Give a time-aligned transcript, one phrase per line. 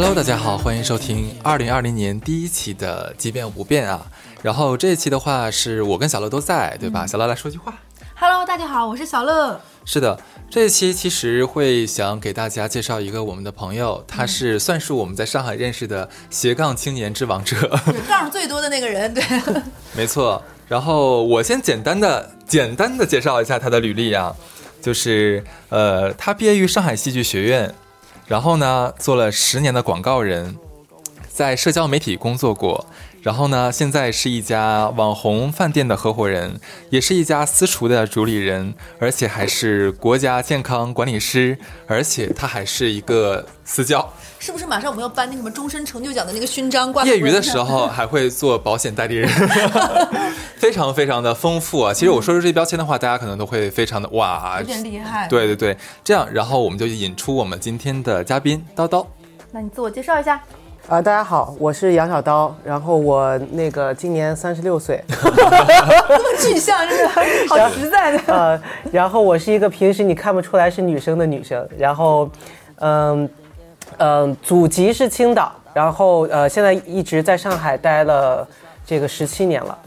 [0.00, 4.06] Hello，大家好，欢迎收听二零二零年第一期的《即便不变》啊。
[4.42, 7.04] 然后这一期的话，是我跟小乐都在，对吧？
[7.04, 7.74] 小乐来说句话。
[8.14, 9.60] Hello，大家好，我是小乐。
[9.84, 10.16] 是的，
[10.48, 17.68] 这一期其实会想给大家介绍一个我们的朋友，他是算是我们在上海认识的斜杠青年之王者。
[18.06, 19.24] 杠最多的那个人，对。
[19.96, 20.40] 没错。
[20.68, 24.32] 然后我先简单的、简单的介绍一下他的履历啊，
[24.80, 27.74] 就是呃，他毕业于上海戏剧学院，
[28.28, 30.56] 然后呢，做了十年的广告人，
[31.28, 32.86] 在社交媒体工作过。
[33.22, 36.58] 然后呢，现在是一家网红饭店的合伙人，
[36.90, 44.12] 也是一家私厨的主理人，而且还是国家健康管理师，而且他还是一个私教。
[44.38, 47.04] 是不是马上我们要颁那什么终身成就奖的那个勋章挂？
[47.04, 49.28] 业余的时候还会做保险代理人，
[50.56, 51.92] 非常非常的丰富啊！
[51.92, 55.26] 其实我说出这些标签的话，大家可能都会非常的哇，有点厉害。
[55.26, 59.04] 对对对，这样，然后我们就引出我们今天的嘉宾叨叨。
[59.50, 60.40] 那你自我介绍一下。
[60.88, 68.18] 啊、大家好，我是杨小刀，然后我那个今年三十六岁， 这么具象，真的好实在的。
[68.26, 72.30] 呃，然后我是一个平时你看不出来是女生的女生，然后，
[72.76, 73.28] 嗯
[73.98, 78.48] 嗯，祖籍是青岛，然后呃，现在一直在上海待了
[78.86, 79.78] 这个十七年了，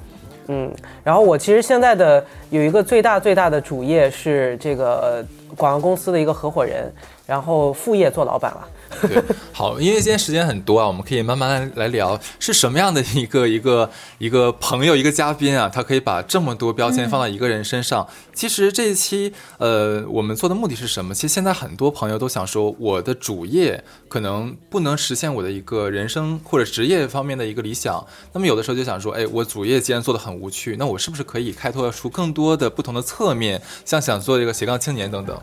[0.50, 0.72] 嗯，
[1.04, 5.26] 然后我其实现在的有一个最大最大的主业是这个
[5.58, 6.94] 广告公司的一个合伙人，
[7.32, 8.68] 然后副业做老板了。
[9.08, 18.06] 对，好，因为今天时间很多啊，我们可以慢慢来聊，是什么样的一个一个一个朋友，一个嘉宾啊，他可以把这么多标签放到一个人身上。
[18.34, 21.14] 其实这一期，呃，我们做的目的是什么？
[21.14, 35.40] 其实现在很多朋友都想说，我的主业可能不能实现我的一个人生或者职业方面的一个理想，那么有的时候就想说，哎，我主业既然做的很无趣，那我是不是可以开拓出更多的不同的侧面，像想做这个斜杠青年等等。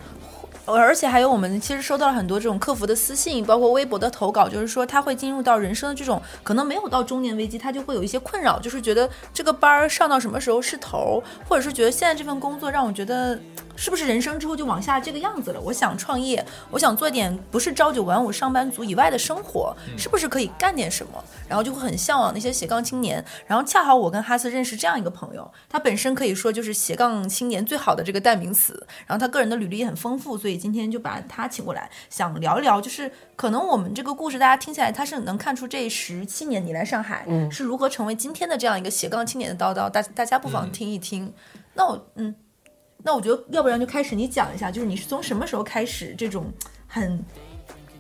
[0.75, 13.39] 而且还有，我们其实收到了很多这种客服的私信，包括微博的投稿，就是说他会进入到人生的这种可能没有到中年危机，他就会有一些困扰，就是觉得这个班儿上到什么时候是头，或者是觉得现在这份工作让我觉得
[13.81, 15.61] 是不是人生之后就往下这个样子了？
[15.61, 21.25] 我想创业，我想做一点不是朝九晚五上班族以外的生活，是不是可以干点什么？
[21.49, 23.25] 然后就会很向往那些斜杠青年。
[23.47, 41.33] 然后恰好我跟哈斯认识这样一个朋友，他本身可以说就是斜杠青年最好的这个代名词，然后他个人的履历也很丰富，所以今天就把他请过来，想聊一聊，就是可能我们这个故事大家听起来，他是能看出这十七年你来上海、嗯是如何成为今天的这样一个斜杠青年的叨叨，大大家不妨听一听。
[41.75, 42.35] 那我嗯。
[43.03, 46.47] 那我觉得，要不然就开始你讲一下，就是你是从什么时候开始这种
[46.87, 47.19] 很，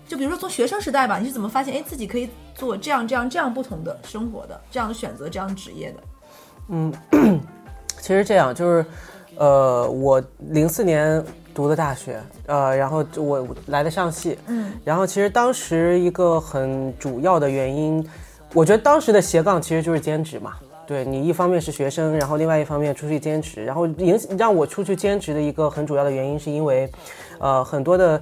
[0.07, 6.03] 就比如说从学生时代吧，你是怎么发现哎自己可以做这样这样这样不同的生活的，这样的选择，这样职业的？
[6.69, 6.93] 嗯
[8.01, 8.87] 其实这样就是，
[9.37, 18.07] 呃，我零四年读的大学，呃，然后我来的上戏，嗯，然后其实当时一个很主要的原因，
[18.53, 20.57] 我觉得当时的斜杠其实就是兼职嘛。
[20.89, 26.91] 对你一方面是学生，然后另外一方面出去兼职，然后影让我出去兼职的一个很主要的原因是因为，
[27.39, 28.19] 呃，很多的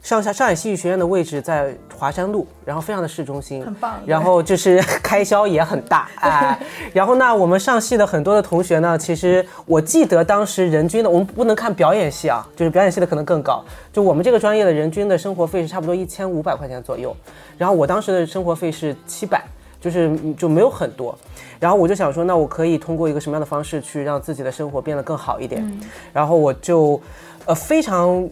[0.00, 6.56] 上下上海戏剧学院的位置在华山路，然后非常的市中心，很棒然后就是 开销也很大， 哎，
[6.92, 13.60] 然后呢，我们上戏的很多的同学呢，其实我记得当时人均的，我们不能看表演系啊，就是表演系的可能更高，
[13.92, 17.16] 就我们这个专业的人均的生活费是差不多一千五百块钱左右，
[17.58, 19.42] 然后我当时的生活费是七百。
[19.84, 21.14] 就是嗯就没有很多，
[21.60, 25.62] 然后我就想说，那我可以通过一个什么样的方式去让自己的生活变得更好一点？
[26.10, 26.98] 然后我就，
[27.44, 28.26] 呃，非常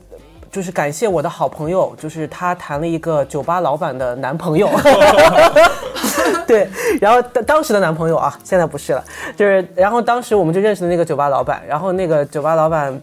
[0.50, 4.66] 就是感谢我的好朋友，就是他谈了一个酒吧老板的男朋友，
[6.48, 6.66] 对，
[6.98, 9.04] 然后当当时的男朋友啊，现在不是了，
[9.36, 12.98] 就是然后当时我们就认识的那个酒吧老板，然后那个酒吧老板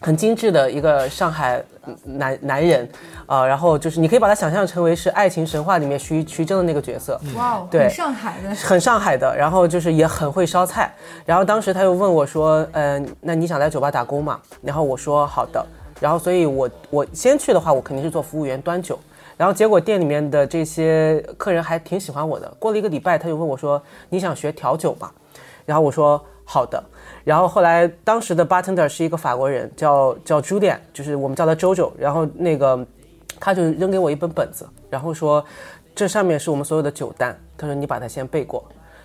[0.00, 1.62] 很精致的一个上海
[2.04, 2.88] 男男人，
[3.26, 10.90] 啊、然后就是你可以把他想象成为是爱情神话里面徐徐峥的那个角色，哇哦，对很上海的，很上海的，然后就是也很会烧菜。
[11.26, 15.64] 然后当时他又问我说：“嗯、那你想来酒吧打工嘛？”然后我说：“好的。”
[16.00, 18.98] 然后所以我我先去的话，我肯定是做服务员端酒。
[19.36, 22.46] 然后结果店里面的这些客人还挺喜欢我的。
[22.58, 25.10] 过了一个礼拜，他就问我说：“你想学调酒吗？”
[25.66, 26.82] 然后我说：“好的。”
[27.22, 31.92] 然后后来当时的 bartender 是一个法国人，叫叫 Julian，就是我们叫他周周。
[31.96, 32.84] 然后那个
[33.38, 35.44] 他就扔给我一本本子，然后说
[35.94, 38.64] 这上面是我们所有的酒单，他说你把它先背过。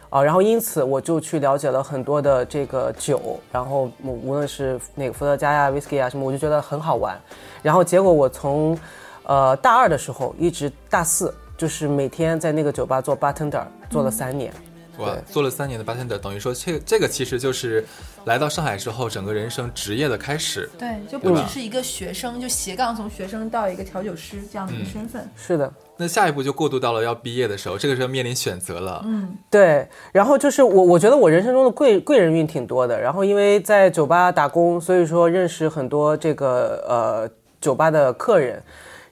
[0.09, 7.19] 啊，然后因此我就去了解了很多的这个酒，然后无无论是那个伏特加呀、whisky 啊什么，我就觉得很好玩。
[7.61, 8.77] 然后结果我从
[9.25, 14.53] 呃大二的时候一直大四，就是每天在那个酒吧做 bartender 做了三年。
[14.97, 17.85] 哇，做了三年的 bartender，等于说这这个其实就是
[18.25, 20.69] 来到上海之后整个人生职业的开始。
[20.77, 25.29] 对，就不只是一个学生，就斜杠从学生到一个调酒师这样的一个身份。
[25.35, 25.71] 是的。
[25.97, 29.01] 那下一步就过渡到了要毕业的时候，这个时候面临选择了。
[29.05, 29.87] 嗯，对。
[30.11, 32.99] 然后就是我，我觉得我人生中的贵贵人运挺多的。
[32.99, 37.29] 然后因为在酒吧打工，所以说认识很多这个呃
[37.61, 38.61] 酒吧的客人，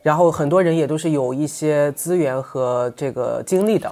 [0.02, 3.90] 然后很多人也都是有一些资源和这个经历的。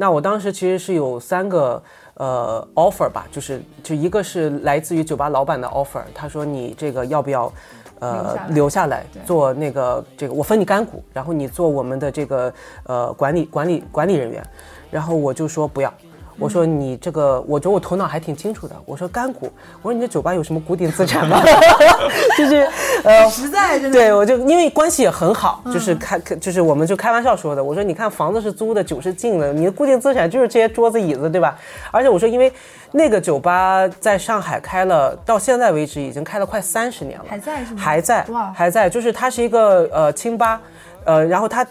[0.00, 1.82] 那我当时其实是有三个
[2.14, 7.52] 呃 offer 吧，就是就一个是来自于酒吧老板的 offer，他说你这个要不要？
[8.00, 12.50] 呃，留下来做那个这个，我分你干股，然后你做我们的这个
[12.84, 14.42] 呃管理管理管理人员，
[14.90, 15.92] 然后我就说不要。
[16.40, 18.74] 我说你这个，我觉得我头脑还挺清楚的。
[18.86, 19.52] 我说干股，
[19.82, 21.40] 我说你这酒吧有什么固定资产吗？
[22.36, 22.66] 就是
[23.04, 23.78] 呃，实在。
[23.90, 27.62] 对，我就因为关系也很好，就是开，就是我们就开玩笑说的。
[27.62, 31.56] 我说你看房子是租的，酒是进的，你的固定资产就是这些桌子椅子，对吧？
[31.90, 32.50] 而且我说，因为
[32.92, 37.80] 那个酒吧在上海开了，到现在为止已经开了快三十年了，还在是吗？
[37.80, 40.60] 还在，还在，就是它是一个呃清吧，
[41.04, 41.66] 呃，然后它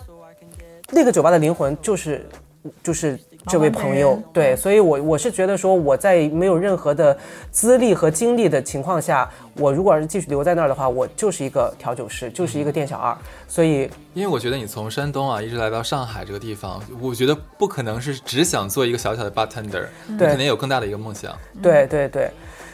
[0.92, 2.24] 那个酒吧的灵魂就是
[2.83, 3.19] 就是。
[3.47, 7.18] 这位朋友，对，所以，我我是觉得说，我在没有任何的
[7.51, 13.18] 资历和经历的情况下，我如果要是继续留在那儿的话，我就是一个调酒师，就是一个店小二。
[13.47, 21.36] 所以，因为我觉得你从山东啊一直来到上海这个地方，我觉得不可能是只想做一个小小的 bartender，你肯定有更大的一个梦想。
[21.62, 22.30] 对对对。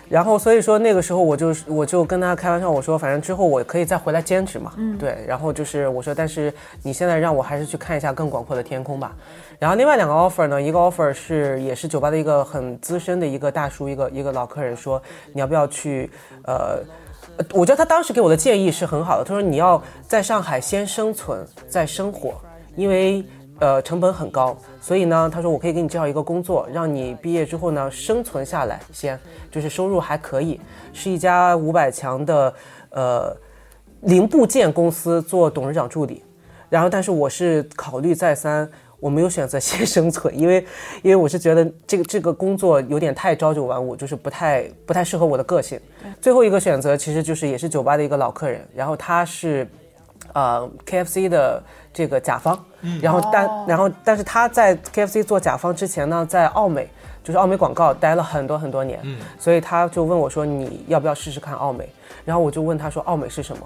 [0.07, 5.17] 然后所以说那个时候我就我就跟他开玩笑，我说反正之后我可以再回来兼职嘛，嗯，对。
[5.27, 6.53] 然后就是我说，但是
[6.83, 9.15] 你现在让我还是去看一下更广阔的天空吧。
[9.59, 15.01] 然后另外两个 offer 呢，一个 offer 是也是酒吧的一个很资深的一个大叔，一个一个老客人说
[15.33, 16.09] 你要不要去，
[16.43, 16.79] 呃，
[17.53, 22.33] 我觉得他当时给我的建议是很好的，他说你要在上海先生存再生活，
[22.75, 23.23] 因为。
[23.57, 29.17] 呃，成本很高，所以呢，他说我可以给你介绍一个工作，让你毕业之后呢生存下来，先
[29.49, 30.59] 就是收入还可以，
[30.91, 32.53] 是一家五百强的
[32.89, 33.33] 呃
[34.01, 36.21] 零部件公司做董事长助理。
[36.67, 38.69] 然后，但是我是考虑再三，
[39.05, 40.65] 我没有选择先生存， 因为
[41.03, 45.79] 因为我是觉得这个这个工作有点太朝九晚五，就是不太不太适合我的个性。
[46.19, 49.67] 最后一个选择其实就是也是酒吧的一个老客人，然后他是
[50.33, 51.61] 呃 KFC 的。
[51.97, 52.59] 这个甲方，
[53.01, 56.89] 然后但然后但是他在 KFC 做甲方之前呢，在奥美
[57.23, 58.99] 就是奥美广告待了很多很多年，
[59.39, 61.87] 所以他就问我说你要不要试试看奥美？
[62.25, 63.65] 然后我就问他说奥美是什么？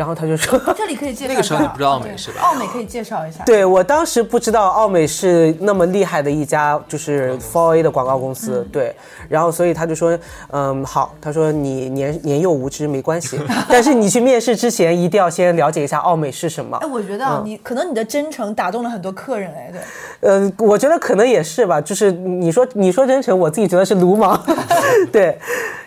[0.00, 2.40] 然后他就说：“这里可以介绍。”那个时候你不知道奥美是吧？
[2.40, 3.44] 奥美可以介绍一下。
[3.44, 8.66] 对我当时不知道奥美是那么厉害的一家就是 Four A 的广告公司。
[8.72, 8.96] 对，
[9.28, 10.18] 然后所以他就说
[10.52, 13.38] ：“嗯，好。”他说：“你年年幼无知没关系，
[13.68, 19.52] 但是你去面试之前一定要先了解一下奥美是什么。”哎，我觉得你可能你的真诚打动了很多客人。
[19.52, 20.30] 哎，对。
[20.30, 21.78] 呃，我觉得可能也是吧。
[21.78, 24.42] 就是你说你说真诚，我自己觉得是鲁莽。
[25.12, 25.38] 对。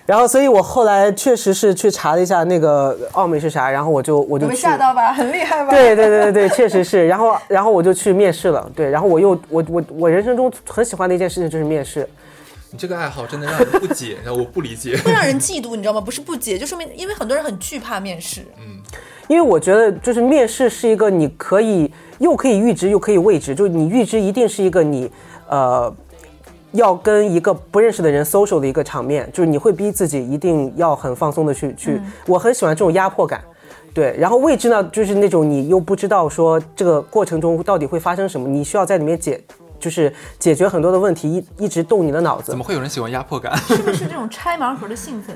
[0.06, 5.72] 然后，所以我后来确实是去查了一下那个奥美是啥，然后我就我就被吓到吧，很厉害吧？
[5.72, 7.08] 对对对对确实是。
[7.08, 12.06] 然后然后我就去面试了，对，然后我又我我我人生中很喜欢的一件事情就是面试。
[12.70, 16.02] 你这个爱好真的让人不解，然后我不理解，会让人嫉妒，你知道吗？
[16.02, 18.42] 不是不解，就说明因为很多人很惧怕面试。
[18.58, 18.82] 嗯，
[19.30, 25.10] 因为我觉得就是面试是一个你可以又可以预知又可以未知，就是你预知一定是一个你
[25.48, 25.96] 呃。
[26.74, 32.02] 要跟一个不认识的人 social 的一个场面，就是你会逼自己一定要很放松的去去。
[32.28, 33.44] 我很喜欢这种压迫感，
[33.94, 34.16] 对。
[34.18, 39.42] 然后未知呢，就是那种你又不知道说这个过程中到底会发生什么，你需要在里面解，
[39.80, 42.52] 就是解决很多的问题，一一直动你的脑子。
[42.52, 43.56] 怎么会有人喜欢压迫感？
[43.58, 45.36] 是不是这种拆盲盒的兴奋？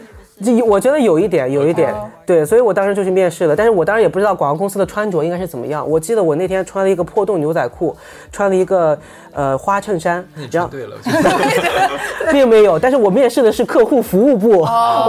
[0.67, 1.93] 我觉得有一点，有一点，
[2.25, 3.55] 对，所以我当时就去面试了。
[3.55, 5.89] 但是我当然也不知道广告公司的穿着应该是怎么样。
[5.89, 7.95] 我记得我那天穿了一个破洞牛仔裤，
[8.31, 8.97] 穿了一个
[9.33, 10.95] 呃花衬衫，你这样对了，
[12.31, 12.77] 并没有。
[12.77, 14.59] 但是我面试的是客户服务部，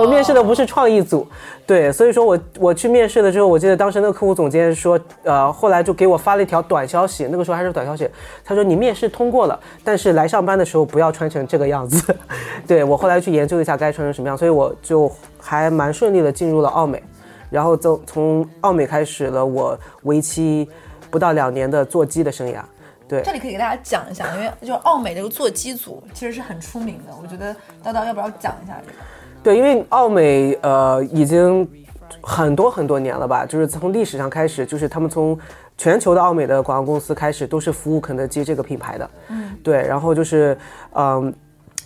[0.00, 1.26] 我面试的不是创意组。
[1.66, 8.08] 对，所以说我我去面试了之后，我记得当时那个客户总监说，呃，后来就给我发了一条短消息，那个时候还是短消息，
[8.42, 12.16] 他说你面试通过了，但是来上班的时候不要穿成这个样子。
[12.66, 17.02] 对我后来去研究一下该穿成什么样，所以我就还蛮顺利的进入了奥美，
[17.50, 20.68] 然后就从奥美开始了我为期
[21.10, 22.60] 不到两年的做机的生涯。
[23.08, 28.98] 对，这里可以给大家讲一下，因为就是奥美这个做机组其实是很出名的，我觉得叨叨要不要讲一下这个？
[29.42, 31.66] 对，因为奥美呃已经
[32.20, 35.38] 很多很多年了吧，就是从历史上开始，就是他们从
[35.78, 39.10] 全球的奥美的广告公司开始，都是服务肯德基这个品牌的。
[39.28, 40.58] 嗯，对，然后就是
[40.92, 41.32] 嗯，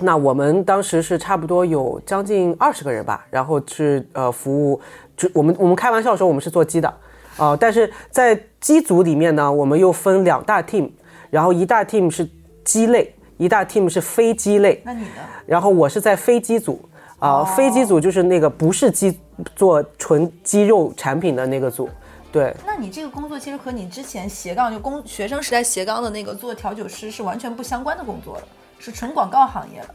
[0.00, 4.80] 那我们当时是差不多有将近二十个人吧，然后是呃服务，
[5.16, 6.92] 就我们我们开玩笑说我们是做鸡的，
[7.36, 10.90] 啊，但是在机组里面呢，我们又分两大 team，
[11.30, 12.28] 然后一大 team 是
[12.64, 13.14] 鸡类。
[13.38, 15.22] 一大 team 是非鸡类，那你呢？
[15.46, 16.80] 然后我是在飞机组
[17.18, 19.18] 啊、哦飞机组就是那个不是鸡
[19.56, 21.88] 做纯鸡肉产品的那个组，
[22.30, 22.54] 对。
[22.64, 28.42] 那你这个工作其实和你之前斜杠就工学生时代斜杠的那个做调酒师是完全不相关的工作了，
[28.82, 29.88] 是纯广告行业了。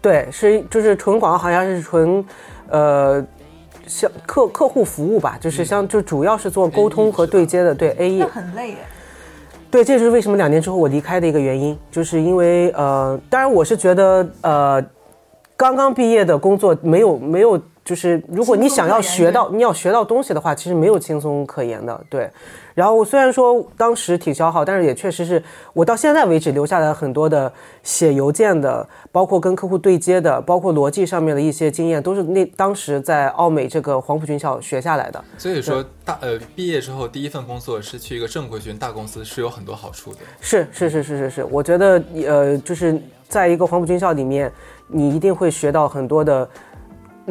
[0.00, 2.24] 对，是就是纯广告行业，是纯，
[2.70, 3.22] 呃，
[3.86, 8.26] 像客客户服务吧，就是像就主要是做沟通和对接的，对 A E 那。
[8.26, 8.76] 很累耶。
[9.70, 14.82] 对，这就是为什么两年之后我离开的一个原因，就是因为呃，当然我是觉得呃，
[15.54, 22.00] 刚刚毕业的工作没有没有，就是如果你想要学到你要学到东西的话，其实没有轻松可言的。
[22.08, 22.30] 对，
[22.72, 25.42] 然后虽然说当时挺消耗，但是也确实是
[25.72, 35.24] 我到现在为止留下来很多的写邮件的，包括跟客户对接的，包括逻辑上面的一些经验，都是那当时在奥美这个黄埔军校学下来的。
[35.36, 40.18] 所以说大呃毕业之后第一份工作是去一个正规军大公司是有很多好处的。
[40.40, 42.96] 是是是是是是，我觉得呃，就是
[43.28, 44.52] 在一个黄埔军校里面，
[44.86, 46.69] 你一定会学到很多的，嗯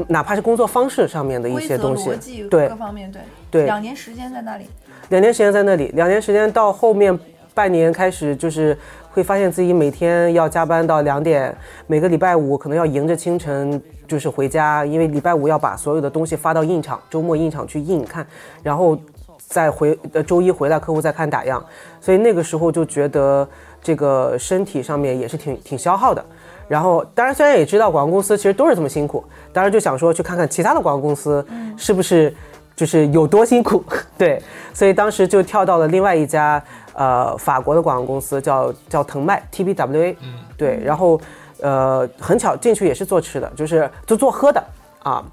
[0.07, 2.47] 哪怕是工作方式上面的一些东西。
[2.49, 4.65] 对各方面对对两年时间在那里，
[5.09, 7.17] 两年时间在那里，两年时间到后面
[7.53, 8.77] 半年开始，就是
[9.11, 11.55] 会发现自己每天要加班到两点，
[11.87, 18.25] 每个礼拜五可能要迎着清晨就是回家，因为礼拜五要把所有的东西发到印厂，周末印厂去印看，
[18.63, 18.97] 然后
[19.37, 21.63] 再回呃周一回来客户再看打样，
[21.99, 23.47] 所以那个时候就觉得
[23.81, 26.23] 这个身体上面也是挺挺消耗的。
[26.69, 31.45] 然后，当然虽然也知道广告公司其实都是这么辛苦，当然就想说去看看其他的广告公司
[31.75, 32.33] 是不是
[32.75, 33.83] 就是有多辛苦，
[34.17, 34.41] 对，
[34.73, 41.19] 所以当时就跳到了另外一家呃法国的广告公司，叫叫腾麦 TBWA，嗯，对，然后
[41.59, 44.63] 呃很巧进去也是做吃的，就是就做喝的
[45.03, 45.25] 啊。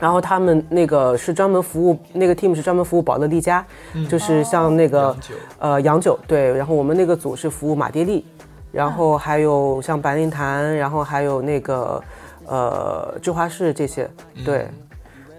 [0.00, 3.64] 然后他们那个是专门服务，那个 team 是专门服务宝乐利家，
[4.08, 5.16] 就是像那个
[5.60, 6.52] 呃洋酒，对。
[6.52, 8.26] 然后我们那个组是服务马爹利，
[8.74, 12.02] 然后还有像白令潭，然后还有那个
[12.46, 14.10] 呃芝华士这些，
[14.44, 14.66] 对。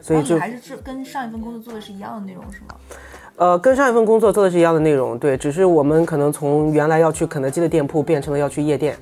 [0.01, 2.75] 所以就还是这跟上一份工作做的是一样的内容是吗？
[3.38, 8.96] 呃，跟上一份工作做的是一样的内容，对，只是我们可能从原来要去肯德基的店铺变成了要去夜店，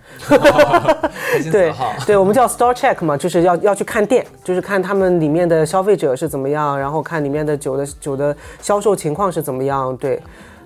[1.51, 1.73] 对。
[2.07, 10.19] 对，我们叫 store check 嘛，就是要要去看店，就是看他们里面的消费者是怎么样，然后看里面的酒的酒的销售情况是怎么样，对，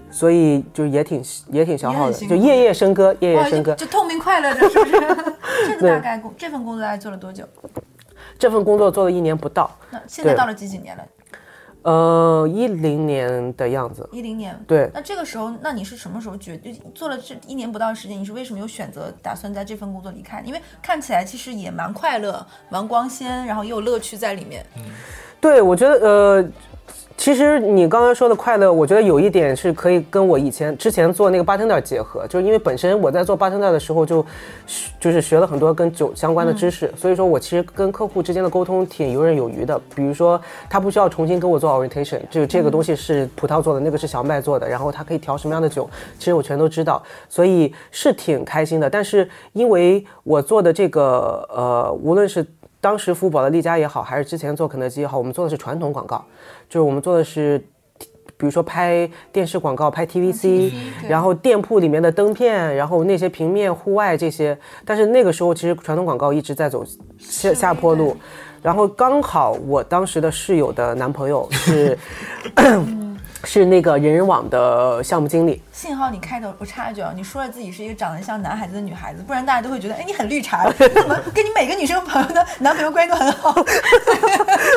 [0.10, 3.86] 所以就也挺也挺消耗的，就夜夜笙歌，夜夜，笙歌就。
[3.86, 4.92] 就透明快乐着，是不是？
[5.68, 7.44] 这个 大概工这份工作大概做了多久？
[8.40, 11.04] 这份工作做了一年不到，那现在到了几几年了？
[11.84, 14.60] 呃，一零年的样子，一零年。
[14.68, 14.90] 对。
[14.94, 18.20] 那这个时候，那你是什么时候决就做了这一年不到的时间？
[18.20, 20.42] 你是为什么又选择打算在这份工作离开？
[20.46, 24.66] 因为看起来其实也蛮快乐、蛮光鲜，然后也有乐趣在里面。
[25.40, 26.46] 对，我觉得呃，
[27.18, 34.24] 其实你刚刚说的快乐，我觉得有一点是可以跟我以前之前做那个 bartender 结合，就是因为本身我在做 bartender 的时候就
[35.00, 39.78] 就是学了很多跟酒相关的知识，所以说我其实跟客户之间的沟通挺游刃有余的。
[39.96, 48.88] 比如说他不需要重新跟我做 orientation，就这个东西是葡萄做的，那个是小麦做的，然后他可以调什么样的酒，其实我全都知道，所以是挺开心的。
[48.88, 52.46] 但是因为我做的这个呃，无论是
[52.80, 56.24] 当时服务宝的利家也好，还是之前做肯德基也好，我们做的是传统广告，
[56.70, 57.58] 就是我们做的是，
[58.38, 60.42] 比如说拍电视广告、拍 TVC，
[61.02, 61.10] 对。
[61.10, 64.58] 然后店铺里面的灯片，然后那些平面、户外这些。
[64.86, 66.86] 但是那个时候其实传统广告一直在走
[67.20, 68.16] 下下坡路，
[68.62, 71.98] 然后刚好我当时的室友的男朋友是
[73.44, 83.54] 是那个人人网的项目经理，幸好你开头不插一句啊，你说了自己是一个长得像男孩子的女孩子，不然大家都会觉得，哎，你很绿茶，怎么跟你每个女生朋友的男朋友关系都很好？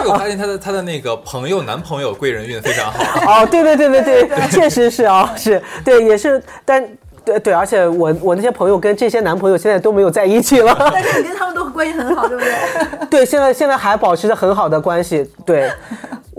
[0.06, 3.42] 我发现他的他的那个朋友男朋友贵人运非常好。
[3.42, 6.86] 哦，对对对对对，确实是啊、是对，也是，但
[7.24, 13.06] 对对，而且我我那些朋友跟这些男朋友现在都没有在一起了，但是你跟他们都关系很好，对不对？
[13.08, 15.70] 对，现在现在还保持着很好的关系，对，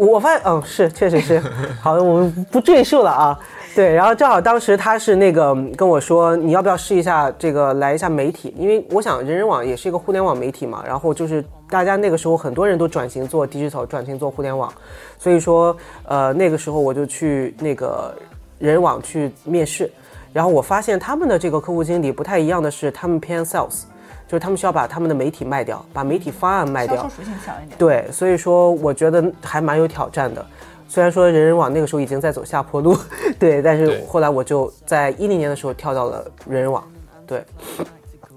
[0.08, 1.39] 我发现，嗯，是，确实是，
[1.81, 3.39] 好的，我们不赘述了啊。
[3.75, 8.53] 对，然后正好当时他是那个跟我说，你要不要试一下这个来一下媒体？
[8.58, 14.74] 因为我想人人网也是一个互联网媒体嘛，然后就是大家那个时候很多人都转型做 digital，转型做互联网，
[15.17, 18.13] 所以说呃那个时候我就去那个
[18.60, 19.89] 人网去面试，
[20.34, 23.84] 然后我发现他们的这个客户经理不太一样的是，他们偏 sales，
[24.31, 27.09] 就是他们需要把他们的媒体卖掉，把媒体方案卖掉销售。
[27.09, 27.77] 属性强一点。
[27.77, 30.45] 对，所以说我觉得还蛮有挑战的。
[30.88, 32.95] 虽然说人人网那个时候已经在走下坡路，
[33.38, 36.81] 对，但是后来我就在一零年的时候跳到了人人网，
[37.27, 37.43] 对，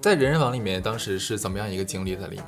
[0.00, 2.44] 在人人网里面，当时是怎么样一个经历在里面？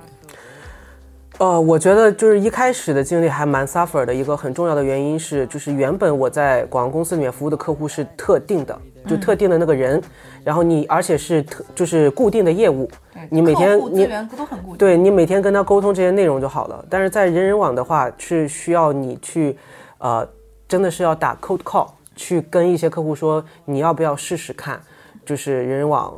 [1.39, 8.77] 呃，我觉得就是一开始的经历还蛮 suffer 的，一个很重要的原因是，就是原本我在广告公司里面服务的客户是特定的，
[9.07, 10.03] 就特定的那个人，
[10.45, 12.91] 然后你而且是特就是固定的业务，
[13.31, 14.77] 你每天你资源都很固定。
[14.79, 16.85] 对你每天跟他沟通这些内容就好了。
[16.91, 19.57] 但是在人人网的话，是需要你去，
[19.99, 20.29] 呃，
[20.69, 24.81] 真的是要打 cold call 去跟一些客户说，你要不要试试看，
[25.25, 26.15] 就是人人网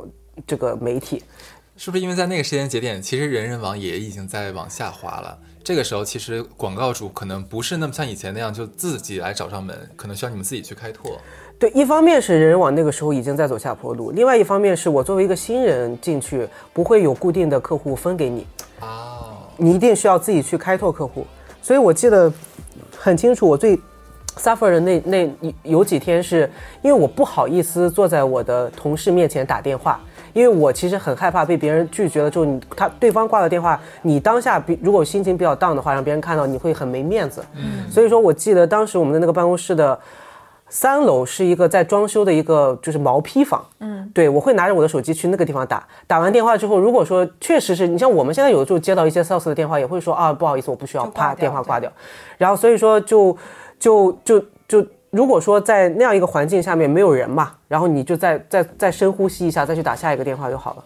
[0.47, 1.23] 这个媒体。
[1.77, 5.37] 是不是因为在那个时间节点，其实人人网也已经在往下滑了？
[5.63, 11.21] 这个时候，其实广告主可能不是那么像以前那样就自己来找上门，可能需要你们自己去开拓。
[11.59, 18.47] 对，一方面是人人网那个时候已经在走下坡路，另外一方面是我作为一个新人进去，不会有固定的客户分给你，
[18.79, 21.27] 哦，你一定需要自己去开拓客户。
[21.61, 22.31] 所以我记得
[22.97, 23.77] 很清楚，我最
[24.37, 26.49] suffer 的那那有几天是
[26.81, 29.99] 因为我不好意思坐在我的同事面前打电话。
[30.31, 37.43] 因为我其实很害怕被别人拒绝了之后，你他对方挂了电话，你当下比如果心情比较 down 的话，让别人看到你会很没面子。
[37.55, 39.99] 嗯，所以说我记得当时我们的那个办公室的
[40.69, 43.65] 三楼是一个在装修的一个就是毛坯房。
[43.79, 51.91] 嗯，对我会拿着我的手机去那个地方打，打完电话之后，如果说确实是你像我们现在有的时候接到一些 sales 的电话，也会说啊不好意思，我不需要，啪电话挂掉。
[52.37, 53.35] 然后所以说就
[53.79, 54.85] 就就就。
[55.11, 60.83] 如果说在那样一个环境下面没有人嘛，然后你就再再再深呼吸一下，再去打下一个电话就好了。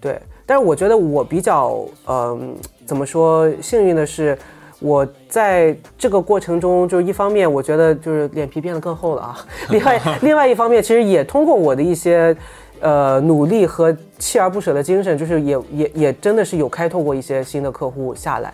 [0.00, 2.54] 对，但是我觉得我比较嗯，
[2.86, 4.38] 怎么说幸运的是，
[4.84, 12.36] 我在这个过程中，就是一方面我觉得就是脸皮变得更厚了啊， 另外 另外一方面其实也通过我的一些
[12.80, 18.52] 呃努力和锲而不舍的精神，就是也也也真的是有开拓过一些新的客户下来。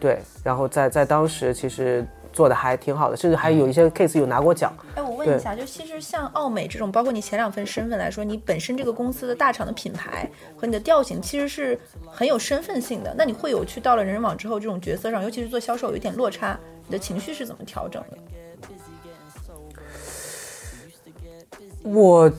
[0.00, 2.04] 对，然后在在当时其实。
[2.32, 4.72] 做的还挺好的，甚至还有一些 case 有拿过奖。
[4.94, 13.14] 哎，我问一下，就其实像奥美这种，包括你前两份身份来说，你本身这个公司的大厂的品牌和你的调性，其实是很有身份性的。
[13.16, 18.18] 那你会有去到了人人网之后，这种角色上，尤其是做销售，有一点落差，你的情绪是怎么调整的？
[21.82, 22.30] 我。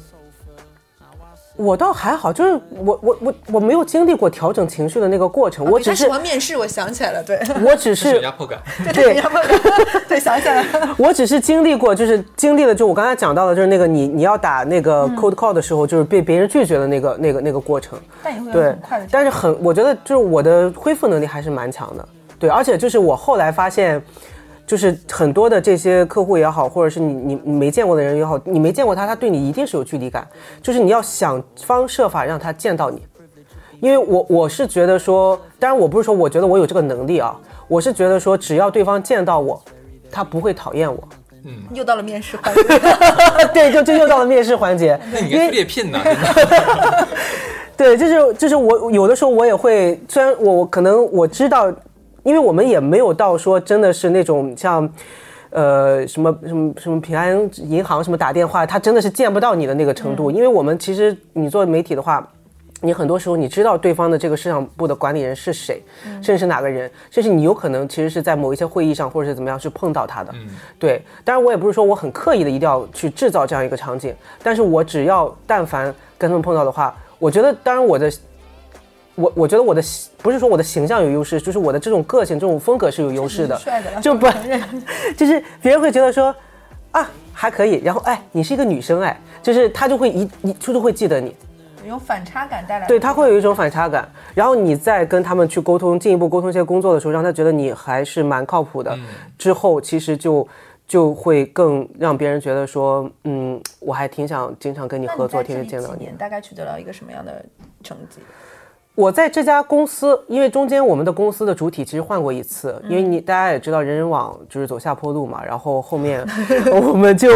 [1.59, 8.57] 我倒还好，就是我我我我没有经历过调整情绪的那个过程，我只是喜欢面试，我想起来了，对， 我只是 压迫感，
[8.93, 9.59] 对压迫感，
[10.07, 22.07] 对想起来了， 我只是经历过，就是经历了，就我刚才讲到的，就是那个你你要打那个 cold call 的时候，就是被别人拒绝的那个那个那个过程，但也会对很快的，但是很，我觉得就是我的恢复能力还是蛮强的，
[22.39, 24.01] 对，而且就是我后来发现。
[24.69, 30.27] 就是很多的这些客户也好，或者是你你没见过的人也好，你没见过他，他对你一定是有距离感。
[30.61, 33.01] 就是你要想方设法让他见到你，
[33.79, 37.35] 因为我我是觉得说，当然我不是说我觉得我有这个能力啊，
[37.67, 39.59] 我是觉得说只要对方见到我，
[40.11, 41.03] 他不会讨厌我。
[41.45, 42.61] 嗯，又到了面试环节，
[43.51, 44.99] 对，就就又到了面试环节。
[45.11, 45.99] 那你该猎聘呢？
[47.75, 51.73] 对，就是就是我有的时候我也会，虽然我可能我知道。
[52.23, 54.89] 因为我们也没有到说真的是那种像，
[55.51, 60.29] 呃，什么什么什么平安银行什么打电话，他真的是见不到你的那个程度。
[60.29, 62.27] 因为我们其实你做媒体的话，
[62.81, 65.81] 你很多时候你知道对方的这个市场部的管理人是谁，
[66.21, 70.33] 甚至是哪个人，甚至你有可能其实是在某一些会议上或者是怎么样去碰到他的。
[70.77, 75.85] 对，当然我也不是说我很刻意的一定要去制造这样一个场景，但是我只要但凡
[76.17, 78.11] 跟他们碰到的话，我觉得当然我的。
[79.19, 79.81] 我我觉得我的
[80.21, 83.59] 不是说我的形象有优势，就是我的这种个性、这种风格是有优势的，
[84.01, 84.27] 就不
[85.17, 86.33] 就是别人会觉得说
[86.91, 91.35] 啊还可以，然后哎你是一个女生哎，就是他就会一一就会记得你，
[91.85, 98.97] 有反差感带来，对他会有一种反差感，然后你再跟他们去沟通，进一步沟通一些工作的时候，让他觉得你还是蛮靠谱的，
[99.37, 100.47] 之后其实就
[100.87, 106.09] 就会更让别人觉得说嗯我还挺想经常跟你合作，天天见到你。
[106.17, 107.43] 大概取得了一个什么样的
[107.83, 108.19] 成绩？
[108.99, 116.21] 我在这家公司，因为中间我们的公司的主体其实换过一次，因为你大家也知道人人网就是走下坡路嘛，然后后面
[116.69, 117.29] 我们就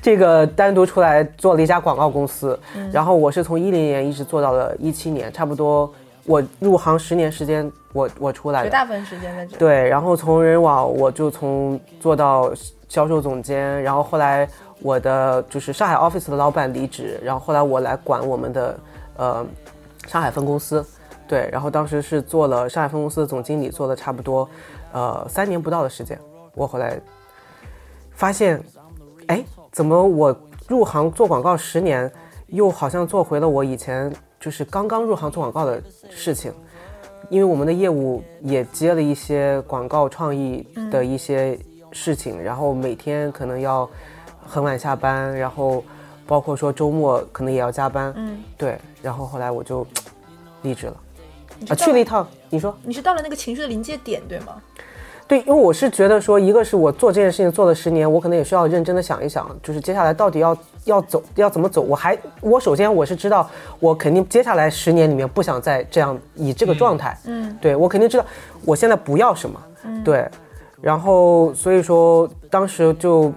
[0.00, 2.56] 这个单独出来做了一家广告公司，
[2.92, 5.92] 然后我是从一零年一直做到了一七年，差不多
[6.24, 9.56] 我入行十年时间，我我出来，绝大部分时间在这。
[9.56, 12.52] 对，然后从人人网我就从做到
[12.88, 14.48] 销售总监，然后后来
[14.80, 18.78] 我的就是上海 office 的老板离职，然后后来我来管我们的
[19.16, 19.44] 呃
[20.06, 20.86] 上海分公司。
[21.28, 24.48] 对，然后当时是做了上海分公司的总经理，做了差不多，
[24.92, 26.18] 呃，三年不到的时间。
[26.54, 26.98] 我后来
[28.12, 28.60] 发现，
[29.26, 30.34] 哎，怎么我
[30.66, 32.10] 入行做广告十年，
[32.46, 36.52] 又好像做回了我以前就是刚刚入行做广告的事情？
[37.28, 41.58] 因为我们的业务也接了一些广告创意的一些
[41.92, 43.88] 事情，然后每天可能要
[44.46, 45.84] 很晚下班，然后
[46.26, 48.14] 包括说周末可能也要加班。
[48.16, 49.86] 嗯，对，然后后来我就
[50.62, 50.96] 离职了。
[51.68, 54.54] 啊，去了一趟，你说你是到了那个情绪的临界点，对吗？
[55.26, 61.82] 对，因为我是觉得说，一个是我做这件事情做了十年，我可能也需要认真的想一想，就是接下来到底要要走要怎么走。
[61.82, 63.46] 我还我首先我是知道，
[63.78, 67.14] 我肯定接下来十年里面不想再这样以这个状态。
[67.26, 68.24] 嗯，对我肯定知道
[68.64, 69.62] 我现在不要什么。
[69.84, 70.26] 嗯，对，
[70.80, 73.30] 然后所以说当时就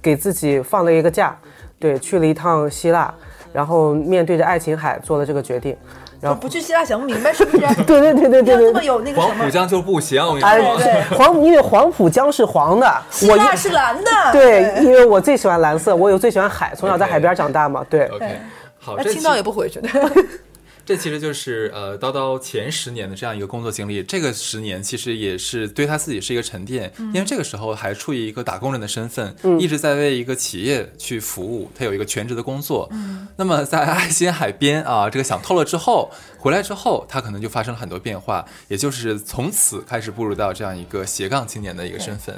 [0.00, 1.38] 给自己放了一个假，
[1.78, 3.12] 对，去了一趟希腊，
[3.52, 5.76] 然后面对着爱琴海做了这个决定。
[6.22, 7.66] 然后不去希腊想不明白是不是？
[7.82, 9.50] 对对对对对对么有那个什么黄浦？
[9.50, 10.56] 江就不行，哎。
[10.78, 14.10] 对黄因为黄浦江是黄的，希腊是蓝的。
[14.30, 17.84] 对，因为我最喜欢蓝色，我有最喜欢海，从小在海边长大嘛。
[17.90, 18.38] 对，OK，
[18.78, 19.88] 好，那青岛也不回去的。
[20.84, 24.02] 这其实就是呃叨叨前十年的这样一个工作经历。
[24.02, 32.90] 这个十年其实也是对他自己是一个沉淀，因为这个时候还处于一个打工人的身份，一直在为一个企业去服务，他有一个全职的工作。
[33.36, 42.34] 那么在爱心海边啊，这个想透了之后，回来之后，他可能就发生了很多变化，也就是从此开始步入到这样一个斜杠青年的一个身份。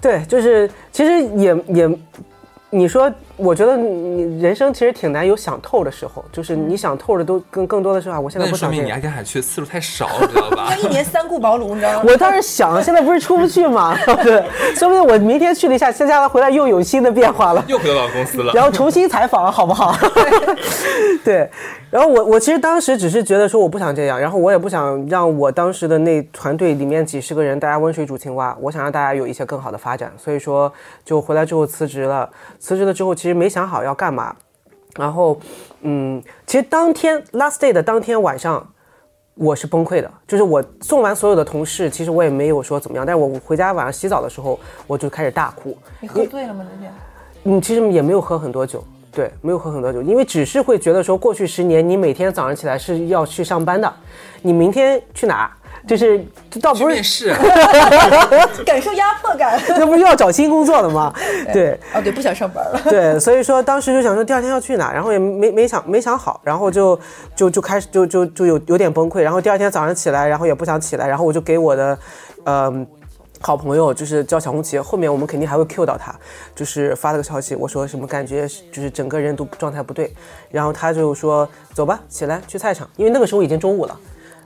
[0.00, 1.98] 对，就是其实也也，
[2.70, 9.00] 你说，我觉得你人生其实挺难有想透的时候，就是你想透的都更更多的是啊，我现在不想这样就说明你爱。
[9.00, 10.76] 琴海去的次数太少，你知道吧他？
[10.76, 12.04] 一年三顾茅庐，你知道吗？
[12.06, 17.64] 我当时想，现在不是出不去嘛， 对，说不定我明天去了一下，接下来回来又有新的变化了。
[17.68, 18.52] 又回到老公司了。
[18.52, 19.96] 然后重新采访，好不好？
[21.24, 21.48] 对，
[21.90, 30.70] 然后我我其实当时只是觉得说我不想这样，然后我也不想让我当时的那团队里面几十个人大家温水煮青蛙，我想让大家有一些更好的发展，所以说
[31.02, 32.28] 就回来之后辞职了。
[32.58, 34.34] 辞职了之后，其实没想好要干嘛，
[34.96, 35.38] 然后
[35.82, 38.66] 嗯，其实当天 last day 的当天晚上。
[39.40, 45.78] 我是崩溃的，就是我送完所有的同事，其实我也没有说怎么样，但是我回家晚上洗澡的时候，我就开始大哭。
[46.00, 46.66] 你喝醉了吗？
[46.68, 46.92] 那天？
[47.44, 53.94] 嗯，其实也没有喝很多酒，对，没有喝很多酒，因为只是会觉得说，过去十年你每天早上起来是要去上班的，
[54.42, 55.56] 你明天去哪？
[55.86, 56.24] 就是
[56.60, 57.34] 倒不是，面试，
[58.66, 59.60] 感受压迫感。
[59.68, 61.12] 那不是要找新工作了吗？
[61.52, 62.80] 对哦，对，不想上班了。
[62.88, 66.98] 对，所以说当时就想说第二天要去哪，然后也没没想没想好，然后就
[67.36, 71.98] 就就开始就就就有有点崩溃，然后第二天早上起来，然后也不想起来，然后我就给我的，
[72.44, 72.86] 嗯、
[73.40, 76.14] 好朋友就是叫小红旗，后面我们肯定还会 Q 到他，
[76.54, 80.12] 就是发了个消息，我说什么感觉就是整个人都状态不对，
[80.50, 83.96] 然后他就说走吧，起来去菜场，因为那个时候已经中午了，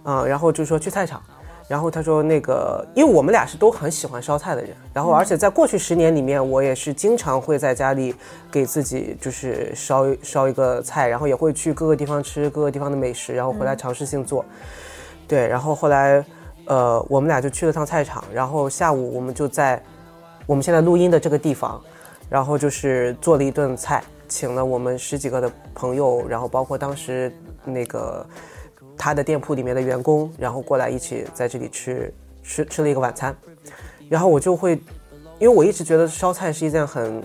[0.02, 1.22] 啊、然后就说去菜场。
[1.68, 8.14] 然后他说那个，因为我们俩是都很喜欢烧菜的人，然后而且在过去十年里面，我也是经常会在家里
[8.50, 14.44] 给自己就是烧烧一个菜，然后也会去各个地方吃各个地方的美食，然后回来尝试性做。
[15.26, 16.22] 对，然后后来，
[16.66, 19.82] 呃，我们俩就去了趟菜场，然后下午我们就在
[20.44, 21.80] 我们现在录音的这个地方，
[22.28, 27.34] 然后就是做了一顿菜，请了我们十几个的朋友，然后包括当时
[27.64, 28.26] 那个
[29.02, 33.34] 他的店铺里面的员工，然后过来一起在这里吃吃吃了一个晚餐，
[34.08, 34.74] 然后我就会，
[35.40, 37.20] 因为我一直觉得烧菜是一件很。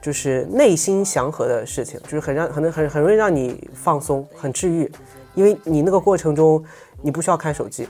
[0.00, 4.90] 就是内心祥和的事情，就是很让很很很容易让你放松，很治愈，
[5.32, 6.60] 因为你那个过程中
[7.00, 7.86] 你不需要看手机，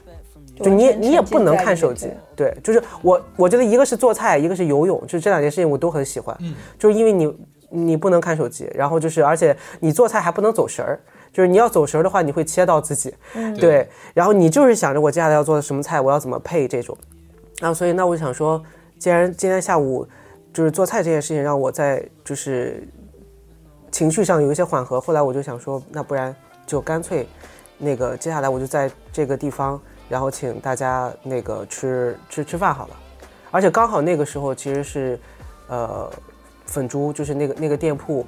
[0.63, 7.35] 就你你也不能看手机，对，就是我我觉得一个是做菜，一个是游泳，就是这两件事情我都很喜欢，嗯就是因为你
[7.71, 11.01] 你不能看手机，然后就是而且你做菜还不能走神儿，
[11.33, 13.15] 就是你要走神儿的话，你会切到自己，
[13.59, 16.97] 对，然后你就是想着我接下来要做的什么菜，我要怎么配这种，
[17.59, 18.63] 然后所以那我就想说，
[18.99, 20.07] 既然今天下午
[20.53, 22.87] 就是做菜这件事情让我在就是
[23.91, 26.35] 情绪上有一些缓和，后来我就想说，那不然
[26.67, 27.27] 就干脆
[27.79, 32.97] 那个接下来我就在这个地方，然后请大家那个吃吃吃饭好了，
[33.51, 35.19] 而且刚好那个时候其实是
[35.69, 36.11] 呃
[36.67, 38.27] 粉猪就是那个那个店铺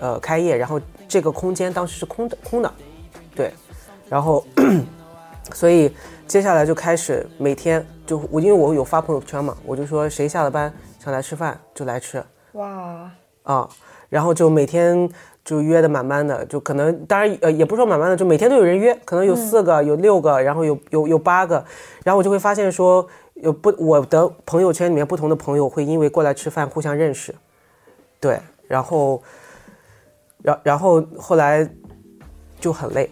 [0.00, 2.72] 呃开业，然后这个空间当时是空的空的，
[3.34, 3.52] 对，
[4.08, 4.44] 然后
[5.52, 5.94] 所以
[6.26, 13.10] 接下来就开始每天就我因为我有发朋友圈嘛，我就说谁下了班想来吃饭就来吃哇，
[13.44, 13.68] 啊，
[14.08, 15.08] 然后就每天
[15.44, 21.64] 就约的满满的，就可能当然呃也不是说满满的，就每天都有人约，可能有四个、有六个，然后有有有八个，
[22.02, 27.32] 然后我就会发现说有不我的朋友圈里面不同的朋友会因为过来吃饭互相认识，
[28.18, 29.22] 对，然后
[30.46, 31.68] 然然后后来
[32.60, 33.10] 就很累，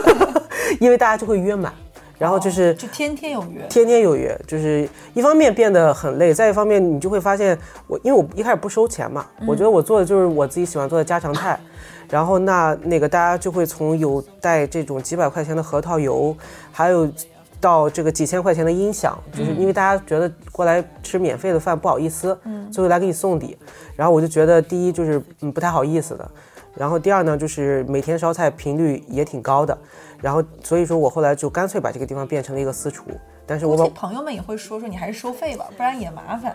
[0.78, 1.72] 因为大家就会约满，
[2.18, 2.74] 然后就是。
[2.74, 3.66] 就天天有约。
[3.70, 11.58] 天天有约，就是一方面变得很累，再一方面你就会发现我，因为我一开始不收钱嘛，我觉得我做的就是我自己喜欢做的家常菜，
[12.10, 16.36] 然后那那个大家就会从有带这种几百块钱的核桃油，
[16.70, 17.10] 还有
[17.58, 22.70] 到这个几千块钱的音响，就是因为大家觉得过来吃免费的饭不好意思，嗯。
[22.72, 23.58] 所以来给你送礼，
[23.96, 26.30] 然后我就觉得第一就是嗯不太好意思的，
[26.76, 29.76] 然后第二呢，就是每天烧菜频率也挺高的，
[30.20, 33.04] 然后所以说我后来就干脆把这个地方变成了一个私厨，
[33.46, 36.54] 但是我把朋友们也会说说你还是收费吧，不然也麻烦。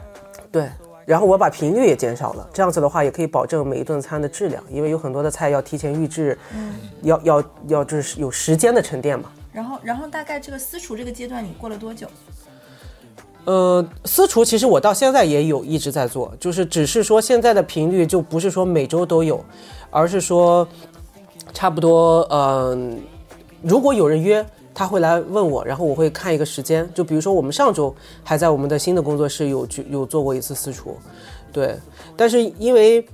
[0.51, 0.69] 对，
[1.05, 6.37] 然后我把频率也减少了，这样子的话也可以保证每一顿餐的质量，因为有很多的菜要提前预制，
[7.01, 9.29] 要要要就是有时间的沉淀嘛。
[9.51, 12.07] 然后，然后大概这个私厨这个阶段你过了多久？
[13.45, 19.43] 呃，私厨其实我到现在也有一直在做，就是只是说现在的频率就不是说每周都有，
[19.95, 20.67] 而是说
[21.53, 23.01] 差不多，嗯、
[23.61, 30.97] 如果有人约，他会来问我，然后我会看一个时间，就比如说我们上周还在我们的新的工作室有去有做过一次私厨，
[31.51, 31.75] 对，
[32.17, 33.07] 但是因为。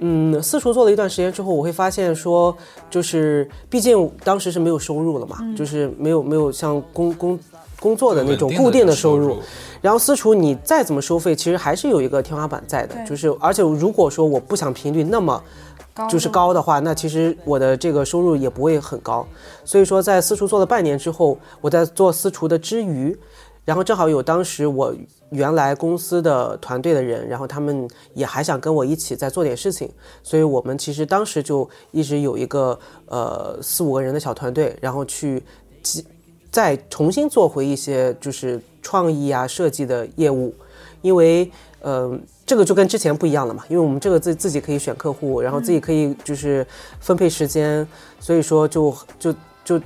[0.00, 2.56] 嗯，私厨做了一段时间之后，我会发现说，
[2.88, 7.40] 就是毕竟当时是没有收入了嘛，就是没有没有像工工
[7.80, 9.38] 工作的那种固定的收入，
[9.80, 15.67] 然后私厨你再怎么收费，其实还是有一个天花板在的，就是而且如果说我不想频率那么高
[16.06, 19.26] 就是高的话，那其实我的这个收入也不会很高。
[19.64, 23.16] 所以说在私厨做了半年之后，我在做私厨的之余，
[23.64, 24.94] 然后正好有当时我
[25.30, 29.90] 原来公司的团队的人，然后他们也还想跟我一起再做点事情，
[30.22, 35.42] 所以我们其实当时就一直有一个呃四五个人的小团队，然后去
[35.82, 36.04] 继
[36.50, 40.54] 再重新做回一些就是创意啊设计的业务，
[41.02, 46.66] 因为呃这个就跟之前不一样了嘛，因为我们这个自自己可以选客户，然后自己可以就是
[47.00, 47.86] 分配时间，
[48.20, 49.80] 所以说就就就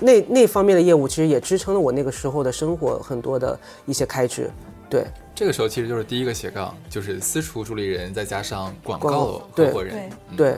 [0.00, 4.50] 那那方面的业务其实也支撑了我那个时候的生活很多的一些开支，
[4.90, 5.06] 对。
[5.34, 10.10] 这个时候其实就是第一个斜杠，就是私厨助理人，再加上广广告合伙人对。
[10.30, 10.56] 嗯对，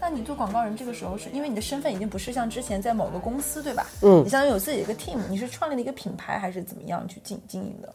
[0.00, 3.86] 那你做广告人这个时候是因为你的身份已经不是像之前在某个公司对吧？
[4.02, 7.94] 嗯你相当于有自己的一个 team，你是创立了一个品牌还是怎么样去经经营的？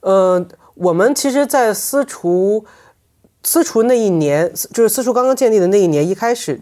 [0.00, 2.64] 呃，我们其实，在私厨
[3.42, 6.60] 私厨那一年，就是私厨刚刚建立的那一年，一开始，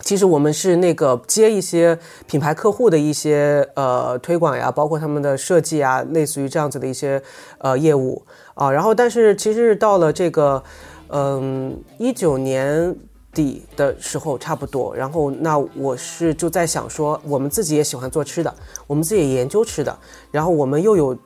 [0.00, 7.22] 其实我们是那个接一些品牌客户的一些呃推广呀，包括他们的设计啊，类似于这样子的一些
[7.58, 8.22] 呃业务
[8.54, 8.70] 啊。
[8.70, 10.62] 然后，但是其实到了这个
[11.08, 12.96] 嗯一九年。
[13.34, 18.54] 底的时候差不多，然后那我是就在想说，我们自己也喜欢做吃的，
[18.86, 19.98] 我们自己也研究吃的，
[20.30, 21.18] 然后我们又有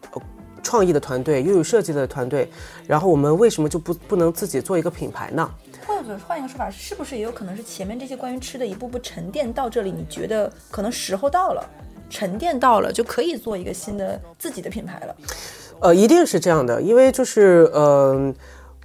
[0.63, 2.51] 创意的团队，又有设计的团队，
[2.87, 5.51] 然后我们为什么就不不能自己做一个品牌呢？
[5.87, 11.65] 或者换一个说法，是不是也有可能是前面这些关于吃的一步步沉淀到这里，你觉得可能时候到了，
[12.11, 15.17] 沉淀到了，就可以做一个新的自己的品牌了？
[15.81, 18.35] 呃，一定是这样的，因为就是呃，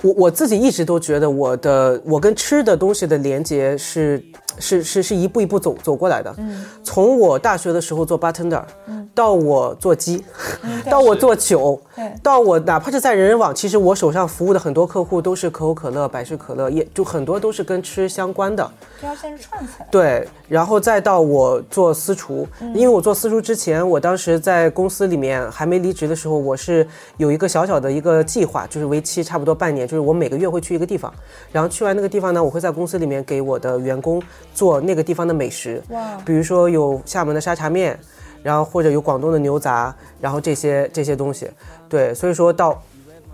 [0.01, 4.23] 我我自己一直都觉得我的我跟吃的东西的连接是
[4.59, 6.33] 是是是一步一步走走过来的。
[6.37, 10.23] 嗯，从我大学的时候做 bartender，嗯，到我做鸡，
[10.89, 11.79] 到我做酒，
[12.21, 18.69] 到我哪怕是在人人网，其实我手上服务的很多客户都是可口可乐、百事可乐，也就很多都是跟吃相关的。
[18.99, 19.91] 这条线是串起来的。
[19.91, 26.87] 对，然后再到我做私厨，因为我做私厨之前，我当时在公司里面还没离职的时候，我是
[27.17, 31.13] 有一个小小的一个计划，就是为期差不多半年，就是我每个月会去一个地方，
[31.51, 34.21] 然后去完那个地方呢，我会在公司里面给我的员工
[34.53, 36.17] 做那个地方的美食，哇。
[36.25, 37.97] 比如说有厦门的沙茶面，
[38.41, 41.49] 然后或者有广东的牛杂，然后这些这些东西，
[41.89, 42.81] 对，所以说到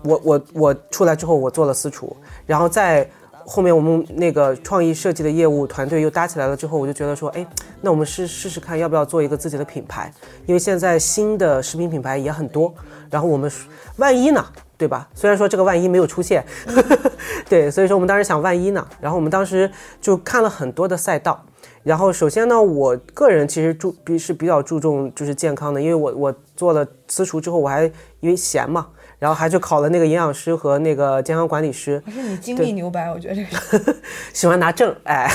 [0.02, 3.08] 我我我出来之后，我做了私厨，然后在
[3.46, 7.46] 后面我们那个创意设计的业务团队又搭起来了之后，我就觉得说，哎，
[7.80, 10.12] 那我们试试试看要不要做一个自己的品牌，
[10.46, 12.72] 因为现在新的食品品牌也很多，
[13.10, 13.50] 然后我们
[13.96, 14.44] 万一呢，
[14.76, 15.08] 对吧？
[15.14, 16.44] 虽然说这个万一没有出现，
[17.48, 21.44] 对，所以说我们当时想万一呢，然后我们当时就看了很多的赛道。
[21.82, 28.88] 然后首先呢，我个人其实注比是比较注重就是健康的，因为我我做了私厨之后，我还因为闲嘛，
[29.20, 33.94] 然后还去考了那个营养师和那个健康管理师，可是你经历牛掰，我觉得这个
[34.32, 35.30] 喜欢拿证，哎，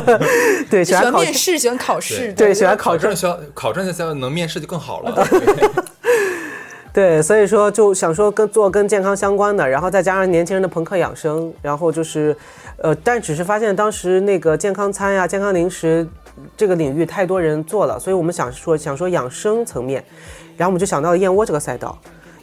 [0.70, 5.26] 对，喜喜欢考证，欢面试，喜欢考试，对，喜欢考证考证，需要考证才能面试就更好了。
[6.94, 12.34] 对，所以说就想说跟做跟健康相关的，然后再加上年轻人的朋克养生，然后就是，
[12.78, 16.08] 呃，但只是发现当时那个健康餐呀、健康零食
[16.56, 20.02] 这个领域太多人做了，所以我们想说想说养生层面，
[20.56, 21.98] 然后我们就想到了燕窝这个赛道，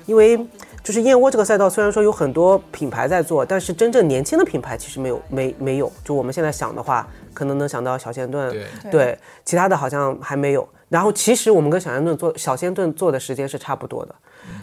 [0.06, 0.39] 因为
[0.84, 10.67] 就是燕窝这个赛道虽然说有很多品牌在做，但是真正年轻的品牌其实没有没没有，就我们现在想的话，可能能想到小鲜炖，对对，其他的好像还没有。
[10.89, 14.15] 然后其实我们跟小鲜炖做小鲜炖做的时间是差不多的，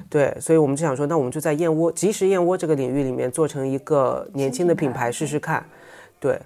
[0.08, 5.64] 对，所以我们就想说，那我们就在燕窝即食燕窝这个领域里面做成一个年轻的品牌试试看，
[6.20, 6.38] 对，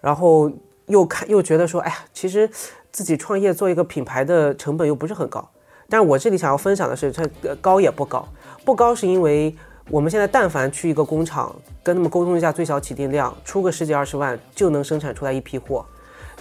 [0.00, 0.50] 然后
[0.86, 2.50] 又看又觉得说，哎呀，其实
[2.90, 5.48] 自己创业做一个品牌的成本又不是很高，
[5.88, 8.26] 但是我这里想要分享的是，它呃高也不高，
[8.68, 9.56] 不高是因为
[9.88, 15.82] 我们现在但凡去一个工厂跟他们沟通一下最小起订量，出个十几二十万就能生产出来一批货。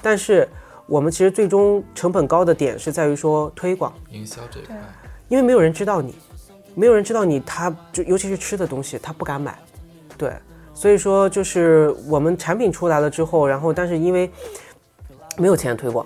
[0.01, 0.45] 但是
[0.87, 4.75] 我们其实最终成本高的点是在于说推广，营销这一块，
[5.29, 6.13] 因为没有人知道你，
[6.75, 9.57] 没有人知道你，他就尤其是吃的东西，他不敢买，
[10.17, 10.33] 对，
[10.73, 14.29] 所以说就是我们产品出来了之后，然后但是因为
[15.37, 16.05] 没有钱推广，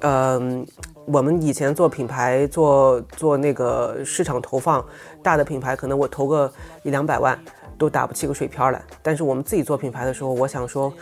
[0.00, 0.66] 嗯、
[1.06, 4.84] 我们以前做品牌做做那个市场投放，
[5.22, 7.38] 大的品牌可能我投个一两百万
[7.78, 10.92] 都打不起个水漂来，但是我们自己做品牌的时候，我想说，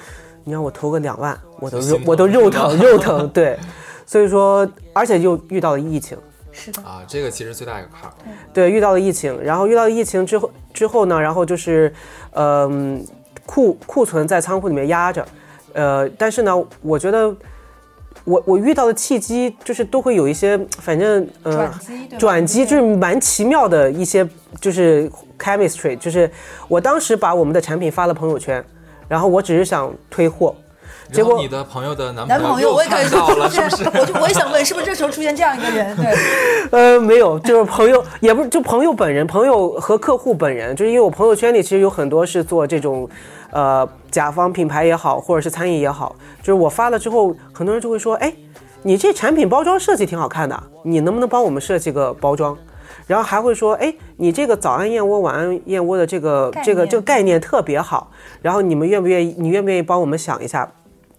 [0.44, 3.58] 你让我投个两万，我都肉我都肉疼肉疼，对，
[4.04, 6.18] 所以说而且又遇到了疫情。
[6.52, 8.14] 是的，啊，这个其实最大一个坎儿。
[8.52, 11.92] 对，遇到了疫情，然后遇到了疫情之后之后呢，然后就是，
[12.32, 13.04] 嗯、
[13.44, 15.26] 库库存在仓库里面压着，
[15.72, 17.34] 呃，但是呢，我觉得
[18.22, 24.26] 我我遇到的契机就是都会有一些，反正呃转机转机就是蛮奇妙的一些，
[24.60, 26.30] 就是 chemistry，就是
[26.68, 28.64] 我当时把我们的产品发了朋友圈，
[29.08, 30.54] 然后我只是想推货，
[31.12, 33.84] 结果你的朋友的男男朋友我也感觉看到了，是不是？
[33.84, 35.94] 我就我也想问，是不是这时候出现这样一个人？
[35.96, 36.14] 对，
[36.72, 43.06] 呃，没有，就是朋友，也不是就朋友本人，朋友和客户本人，就是因为我朋友圈里其实有很多是做这种，
[43.54, 48.34] 呃，甲方品牌也好，或者是餐饮也好，就是我发了之后，很多人就会说，哎，
[48.82, 52.58] 你这产品包装设计挺好看的，你能不能帮我们设计个包装？
[53.06, 58.10] 然后还会说，哎，你这个早安燕窝、晚安燕窝的这个这个这个概念特别好，
[58.42, 59.36] 然后你们愿不愿意？
[59.38, 60.68] 你愿不愿意帮我们想一下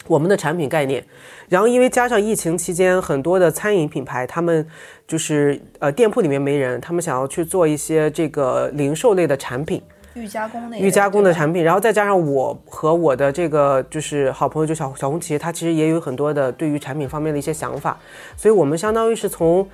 [0.07, 1.01] 我们的产品概念？
[1.47, 4.67] 然后因为加上疫情期间，很多的餐饮品牌他们
[5.07, 9.81] 就是呃店铺里面没人，他们想要去做一些这个零售类的产品，
[10.15, 17.97] 预加工那预加工的，产品，然后再加上我和我的这个就是好朋友就小小红旗，他其实也有很多的对于产品方面的一些想法，
[18.35, 19.67] 所以我们相当于是从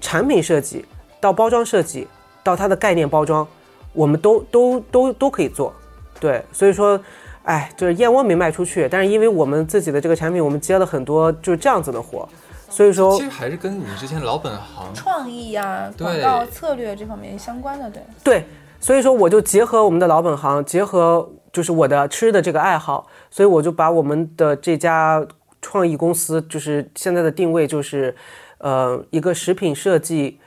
[0.00, 0.84] 产品设计
[1.20, 2.06] 到包装设计
[2.42, 3.46] 到它的概念包装，
[3.92, 5.72] 我们都都都都可以做，
[6.20, 7.00] 对，所以说。
[7.46, 12.28] 哎，就是燕窝没卖出去，但是因为我们自己的这个产品，我们接了很多就是这样子的活，
[12.68, 18.02] 所以说其实还是跟你之前老本行创意啊、广对告策略这方面相关的，对。
[18.24, 18.44] 对，
[18.80, 25.26] 所以说我就结合我们的老本行，结合就是我的吃的这个爱好，所以我就把我们的这家
[25.60, 28.14] 创意公司，就是现在的定位就是，
[28.58, 30.38] 呃，一个食品设计，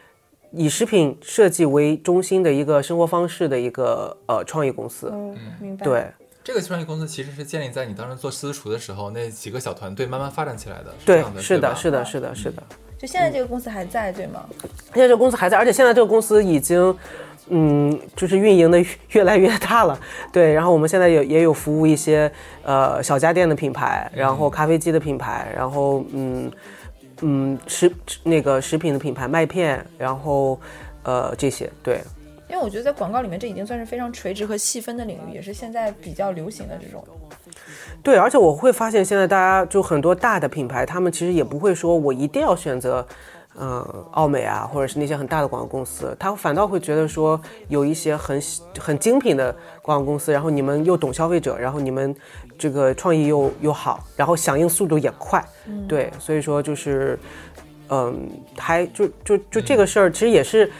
[0.52, 5.10] 以食品设计为中心的一个生活方式的一个呃创意公司。
[5.12, 6.08] 嗯，明白。，对
[6.44, 10.94] 这个创业公司其实是建立在你当时做私厨的时候，那几个小团队慢慢发展起来的。
[11.06, 12.64] 对是的，是的，是的，是的。
[12.98, 14.46] 就现在这个公司还在，对吗？
[14.94, 16.98] 现在这个公司还在，而且现在这个公司已经，
[17.50, 20.00] 嗯，就是运营的越来越大了。
[20.32, 22.32] 对，然后我们现在也也有服务一些
[22.64, 26.52] 呃小家电的品牌，然后咖啡机的品牌，然后嗯
[27.22, 27.92] 嗯食
[28.24, 30.60] 那个食品的品牌麦片，然后
[31.04, 32.00] 呃这些对。
[32.48, 37.06] 因为我觉得在广告里面，这已经算是非常垂直和细分的领域，也是现在比较流行的这种。
[38.02, 43.08] 对，而且我会发现现在大家就很多大的品牌，他们其实也不会说我一定要选择，
[43.58, 48.42] 嗯、奥美啊，或者是那些很大的广告公司，他反倒会觉得说有一些很
[48.80, 52.16] 很精品的广告公司，然后你们又懂消费者，然后你们
[52.58, 55.44] 这个创意又又好，然后响应速度也快，
[55.88, 57.18] 对，所以说就是。
[57.90, 60.72] 嗯，还就就就这个事儿，其实也是，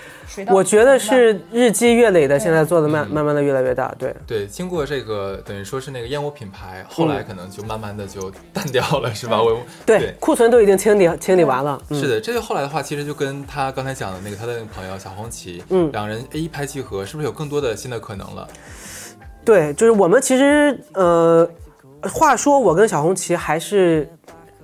[0.48, 4.16] 我觉得是日积月累的，现在做的慢慢慢的越来越大，对。
[4.28, 9.42] 对，经过这个等于说是那个燕窝品牌，后来可能就慢慢的就淡掉了，是吧？
[9.42, 11.82] 我对对，库存都已经清理清理完了。
[11.90, 18.48] 嗯是的，这就后来的话，其实就跟他刚才讲的那个他的那个朋友小红旗，嗯两人一拍即合，是不是有更多的新的可能了？
[19.44, 21.50] 对，就是我们其实呃，
[22.04, 24.08] 话说我跟小红旗还是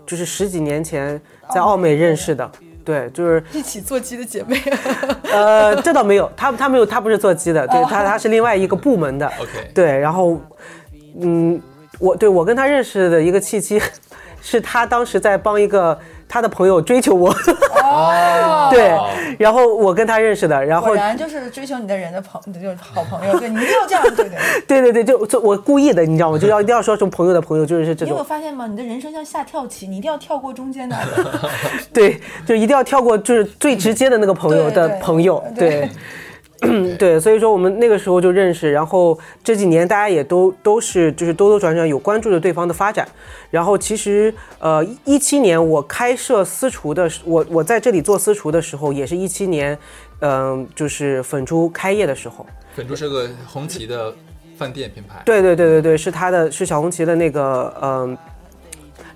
[0.05, 1.19] 就是十几年前
[1.53, 2.49] 在奥美认识的。
[2.84, 4.62] 对，就是一起做鸡的姐妹。
[5.34, 9.25] 呃，这倒没有，她她没有，她不是做鸡的，对她她是另外一个部门的。
[9.39, 10.39] OK，对，然后
[11.19, 11.60] 嗯，
[11.99, 13.81] 我对我跟她认识的一个契机，
[14.39, 15.97] 是她当时在帮一个
[16.28, 17.30] 他的朋友追求我，
[17.84, 18.92] 哦，对，
[19.38, 23.40] 然后我跟他认识的，然后果然就是追求你的人的朋，就是好朋友。
[23.40, 24.38] 对你一定要这样，对 对。
[24.68, 26.38] 对对对，就就我故意的，你知道吗？
[26.38, 28.68] 就要一定要说成朋友的朋友，就是这你有发现吗？
[28.68, 30.96] 你的人生像下跳棋，你一定要跳过中间的。
[31.94, 35.82] 对，就一定要跳过就是最直接的那个朋友的朋友，对对。
[35.82, 35.90] 对，
[37.20, 43.08] 所以说我们那个时候就认识，然后这几年大家也都都是就是兜兜转转有关注着对方的发展，
[43.52, 49.77] 然后其实呃一七年我开设私厨的时，我我在这里做私厨的时候，也是一七年，
[50.21, 54.13] 嗯、就是粉猪开业的时候，粉猪是个红旗的
[54.58, 58.17] 饭店品牌，对对对对对，是他的，是小红旗的那个，嗯、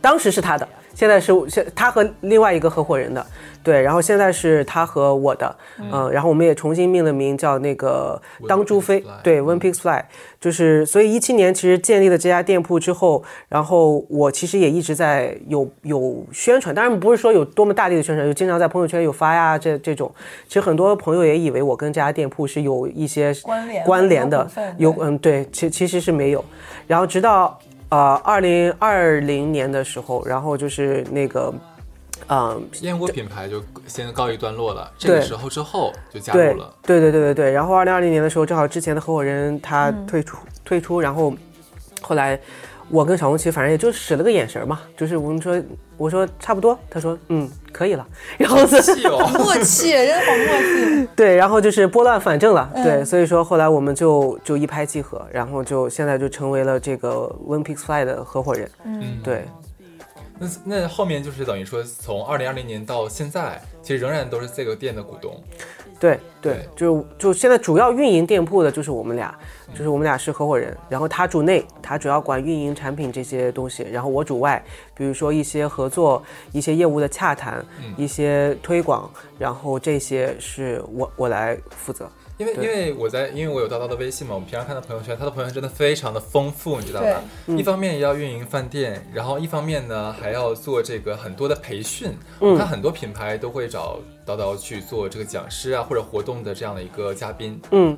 [0.01, 0.68] 当时是他的，
[1.00, 3.26] 现在是现他和另外一个合伙人的，
[3.64, 10.04] 对，然后现在是他和我的，嗯、然后我们也重新命了名叫那个当猪飞对，One Piece Fly，
[10.41, 20.14] 就是所以一七年其实建立了这家店铺之后，然后我其实也一直在有有宣传，当然不是说有多么大力的宣传，就经常在朋友圈有发呀这这种，
[20.50, 24.45] 其实很多朋友也以为我跟这家店铺是有一些关联关联的。
[24.78, 26.43] 有嗯对，其其实是没有，
[26.88, 27.58] 然后直到
[27.89, 31.53] 呃二零二零年的时候，然后就是那个。
[32.27, 36.71] 嗯，燕窝品牌就先告一段落了，这个时候之后就加入了。
[36.83, 37.51] 对对对对对。
[37.51, 41.33] 然后二零二零年的时候，正好之前的合伙人他嗯退出、退出，然后
[42.01, 42.39] 后来
[42.89, 45.61] 我跟小红旗反正也就使了个眼神嘛，就是我们说
[45.97, 51.07] 我说差不多，他说嗯可以了，然后呢气哦， 默契，真的好默契。
[51.15, 52.83] 对，然后就是拨乱反正了，嗯。
[52.83, 59.45] 对，所以说后来我们就就一拍即合，然后就现在就成为了这个 One Pix Fly 的合伙人，嗯，对。
[60.41, 65.35] 那那后面就是等于说，从二零二零年到现在，其实仍然都是这个店的股东。
[66.00, 69.38] 对对对，就就现在主要运营店铺的就是我们俩，
[69.74, 74.64] 就是我们俩是合伙人，然后他主内，他主要管运营产品这些东西，然后我主外，
[74.95, 76.24] 比如说一些合作、
[76.54, 77.64] 一些业务的洽谈、
[77.97, 82.10] 一些推广，然后这些是我我来负责。
[82.38, 87.22] 因为因为我在因为我有叨叨的微信嘛，我们平常看到朋友圈，他的朋友圈真的非常的丰富，你知道吧？
[87.47, 92.18] 一方面要运营饭店，然后一方面呢还要做这个很多的培训。
[92.39, 97.59] 我看很多品牌都会找叨叨去做这个讲师啊或者活动的这样的一个嘉宾。
[97.71, 97.97] 嗯，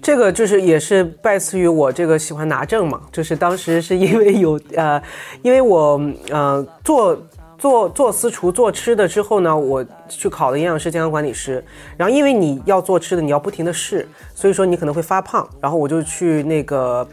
[0.00, 5.02] 这个就是也是拜赐于我这个喜欢拿证嘛，就是当时是因为有呃，
[5.42, 6.00] 因为我
[6.30, 7.18] 呃做。
[7.58, 11.64] 做做私厨做吃的之后呢，我去考了营养师健康管理师，
[11.96, 17.08] 然后因为你要做吃的，你要不停的试，所以说你可能会发胖，然后我就去那个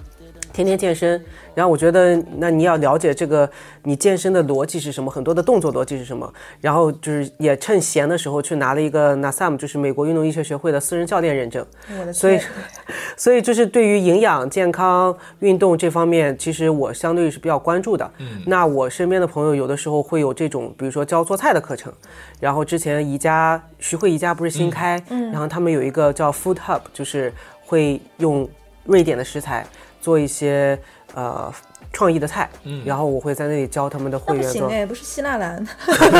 [0.52, 1.24] 天天健身，
[1.56, 3.50] 然后我觉得那你要了解这个
[3.84, 11.66] 你健身的逻辑是什么，很多的动作逻辑是什么，然后就是也趁闲的时候去拿了一个 NASM，就是美国运动医学学会的私人教练认证，
[12.00, 12.40] 我的所以，
[13.18, 18.12] 所以就是对于营养、健康、运动这方面，其实我相对是比较关注的。
[18.20, 21.92] 嗯，那我身边的朋友有的时候会有这种，比如说教做菜的课程，
[22.40, 27.34] 然后之前宜家徐汇宜家不是新开，嗯，然后他们有一个叫 Food Hub，就是
[27.66, 28.48] 会用
[28.86, 29.66] 瑞典的食材
[30.02, 30.78] 做一些
[31.14, 31.54] 呃
[31.92, 34.64] 创意的菜，嗯，然后我会在那里教他们的会员做。
[34.64, 35.64] 不行哎，不是希腊蓝，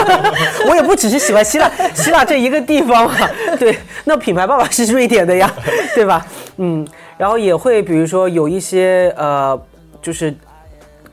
[0.70, 3.16] 我也不只是喜欢希腊，希腊这一个地方嘛，
[3.58, 5.52] 对，那品牌爸爸是瑞典的呀，
[5.96, 6.26] 对吧？
[6.58, 6.88] 嗯，
[7.18, 9.60] 然后也会比如说有一些呃，
[10.02, 10.34] 就是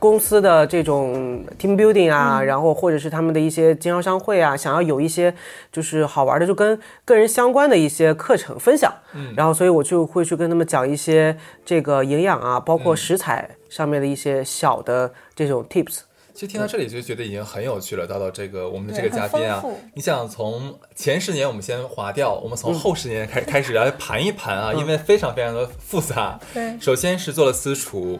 [0.01, 5.31] 公司的这种 team building 啊，然后或者是他们的一些经销商会啊，想要有一些
[5.71, 15.99] 就是好玩的，就跟个人相关的一些课程分享，嗯，然后所以我就会去跟他们讲一些这个营养啊，包括食材上面的一些小的这种 tips。
[16.33, 18.07] 其实听到这里就觉得已经很有趣了。
[18.07, 26.39] 到到这个我们的这个嘉宾啊你想从前十年我们先划掉，我们从后十年开开始来盘一盘啊，因为非常非常的复杂。
[26.55, 28.19] 对首先是做了私厨。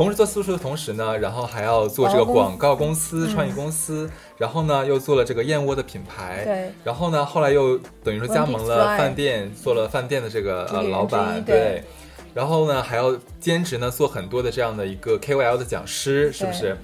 [0.00, 11.84] 同时做私厨的同时呢，然后还要做这个广告公司、创意公司，然后呢又做了这个燕窝的品牌，对，然后呢后来又等于说加盟了饭店，做了饭店的这个呃老板，一对。
[12.32, 16.74] 然后呢还要兼职呢做很多的这样的一个 KOL 的讲师，是不是？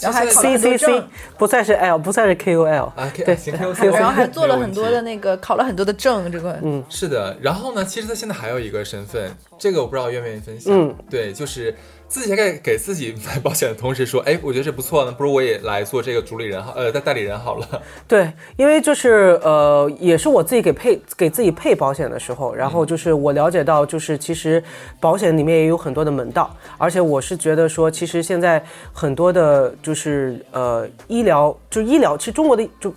[0.00, 1.08] 然后还现在考了 C 很多 C C 证。
[1.36, 2.84] 不算是 L，不算是 K O L。
[2.96, 6.56] 啊，对行 KOL，然后还做了很多的那个，考了很多的证，这个。
[6.62, 10.72] 嗯，是的，然后呢，其实他现在还有一个身份，这个我不知道愿不愿意分享。
[10.72, 11.74] 嗯，对，就是
[12.12, 17.66] 自己还给给自己买保险的同时说，哎，我觉得这不错呢，不如我也来做这个主理人好，呃，代代理人好了。
[18.06, 24.62] 对，因为就是呃，也是我自己给配给自己配保险的时候，然后就是我了解到，就是其实
[25.00, 32.94] 保险里面也有很多的门道，而且我是觉得说，其实现在很多的，就是呃医疗，就医疗，其实中国的就。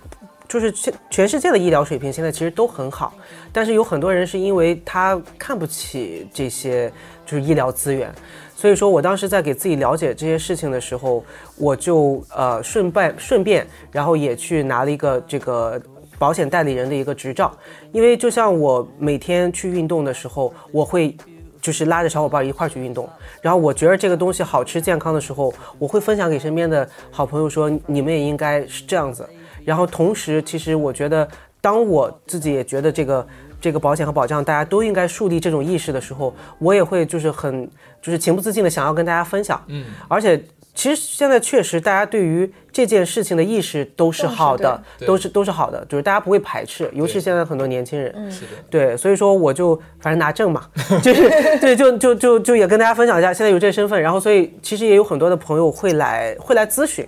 [0.48, 3.12] 就是全全世界的医疗水平现在其实都很好，
[3.52, 6.92] 但是有很多人是因为他看不起这些
[7.24, 8.12] 就是医疗资源，
[8.54, 11.24] 所以说我当时在给自己了解这些事情的时候，
[11.56, 15.80] 我就呃顺便顺便，然后也去拿了一个这个
[16.18, 17.52] 保险代理人的一个执照，
[17.92, 21.16] 因为就像我每天去运动的时候，我会。
[21.58, 23.08] 就是拉着小伙伴一块去运动，
[23.42, 29.28] 然后我觉得这个东西好吃健康的时候，我会分享给身边的好朋友说，你们也应该是这样子。
[29.66, 31.28] 然后同时，其实我觉得，
[31.60, 33.26] 当我自己也觉得这个
[33.60, 37.68] 这个保险和保障大家都应该树立这种意识的时候，我也会就是很
[38.00, 39.60] 就是情不自禁的想要跟大家分享。
[39.66, 40.40] 嗯，而且
[40.72, 45.08] 其实现在确实大家对于这件事情的意识都是好的，对。
[45.08, 48.12] 都是都是好的，就是大家不会排斥，尤其对现在很多年轻人。
[48.30, 50.68] 是的，对，所以说我就反正拿证嘛，
[51.02, 51.28] 就是
[51.60, 57.04] 对，就就就就也跟大家分享一下，现在有这个身份，然后所以其实也有很多的朋友会来会来咨询，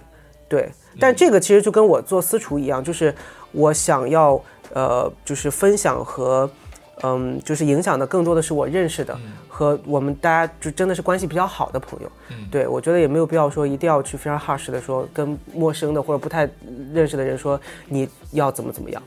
[0.48, 3.14] 对，但这个其实就跟我做私厨一样，就是
[3.53, 4.40] 我想要
[4.72, 6.49] 呃，就是分享和
[7.03, 9.16] 嗯，就是影响的更多的是我认识的
[9.49, 12.11] 和我们大家就真的是关系比较好的朋友。
[12.51, 16.49] 对我觉得也没有必要说一定要去非常 harsh 的说跟陌生的或者不太
[16.92, 19.03] 认识的人说你要怎么怎么样。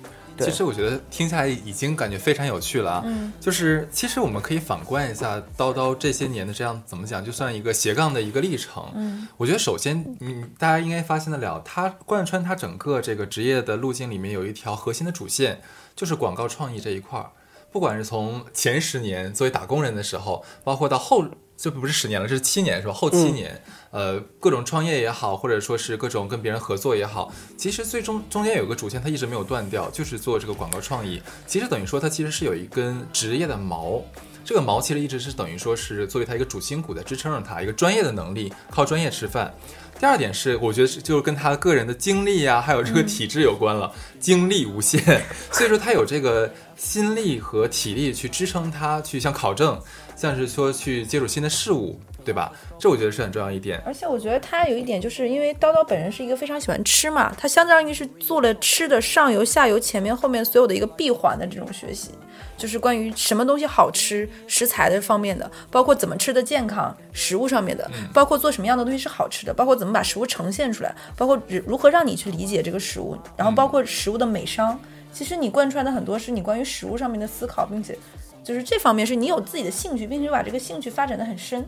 [0.45, 3.03] 对其实我觉得听下来已经感觉非常有趣了啊。
[3.05, 8.83] 嗯，就是其实我们可以反观一下叨叨这些年的这样怎么讲，就算一个斜杠的一个历程。
[8.95, 15.61] 嗯，我觉得首先，嗯，大家应该发现得了，它贯穿它整个这个职业的路径里面有一条核心的主线，
[15.95, 17.31] 就是广告创意这一块儿。
[17.71, 21.25] 不管是从前十年作为打工人的时候，包括到后
[21.61, 22.93] 就不是十年了，这是七年是吧？
[22.93, 31.21] 后七年，呃，各种创业也好，或者说是各种跟别人合作也好，其实最终中间有个主线，它一直没有断掉，就是做这个广告创意。
[31.45, 34.01] 其实等于说它其实是有一根职业的毛，
[34.43, 39.53] 这个毛其实一直是等于说是作为它一个主心骨在支撑着它一个专业的能力，靠专业吃饭。
[39.99, 44.99] 第二点是，我觉得是就是跟他个人的经历呀、还有这个体质有关了，精力无限，
[45.53, 49.79] 所以说他有这个心力和体力去支撑他去像考证，
[50.21, 52.53] 像是说去接触新的事物，对吧？
[52.77, 53.81] 这我觉得是很重要一点。
[53.83, 62.11] 而且我觉得他有一点，就是因为叨叨本人是一个非常喜欢吃嘛，他相当于是做了吃的上游、下游、前面、后面所有的一个闭环的这种学习，
[62.55, 74.79] 就是关于什么东西好吃、食材的方面的，包括怎么吃的健康、食物上面的，包括做什么样的东西是好吃的，包括怎么把食物呈现出来，包括如何让你去理解这个食物，然后包括食物的美商。
[75.13, 77.97] 其实你贯穿的很多是你关于食物上面的思考，并且
[78.43, 81.63] 就是这方面是你有自己的兴趣，并且把这个兴趣发展的很深。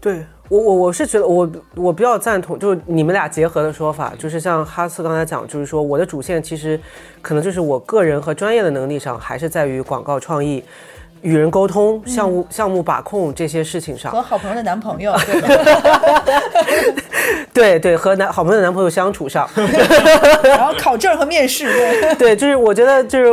[0.00, 6.78] 对我我我是觉得我我比较赞同，就是你们俩结合的说法，就是像哈斯刚才讲，就是说我的主线其实
[7.22, 10.62] 可能就是我个人和专业的能力上，还是在于广告创意、
[11.22, 14.10] 与人沟通、项目项目把控这些事情上。
[14.10, 15.40] 和好朋友的男朋友，对？
[17.52, 19.48] 对对，和男好朋友的男朋友相处上，
[20.42, 22.14] 然后考证和面试，对。
[22.34, 23.26] 对，就是我觉得就是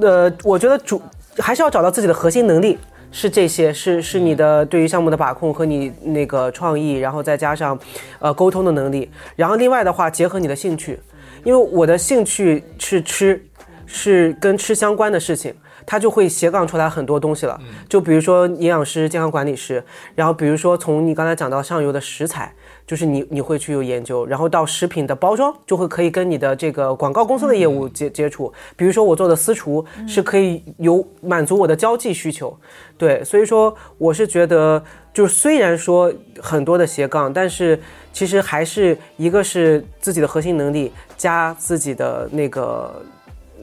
[0.00, 1.00] 呃，我觉得主
[1.38, 2.78] 还是要找到自己的核心能力。
[3.16, 7.78] 是这些，是是你的对于项目的把控和你那个创意，然后再加上，
[8.18, 10.98] 呃，沟通的能力，然后另外的话结合你的兴趣，
[11.44, 13.40] 因为我的兴趣是吃，
[13.86, 15.54] 是跟吃相关的事情，
[15.86, 17.56] 它就会斜杠出来很多东西了。
[17.88, 19.84] 就比如说营养师、健康管理师，
[20.16, 22.52] 然后比如说从你刚才讲到上游的食材。
[22.86, 28.52] 就是你你会去有研究，然后到食品的包装就会可以跟你的这个广告公司的业务接接触。
[28.76, 32.54] 比如说我做的私厨是可以有满足我的交际需求，
[32.98, 34.82] 对，所以说我是觉得
[35.12, 37.80] 就是虽然说很多的斜杠，但是
[38.12, 43.02] 其实还是一个是自己的核心能力加自己的那个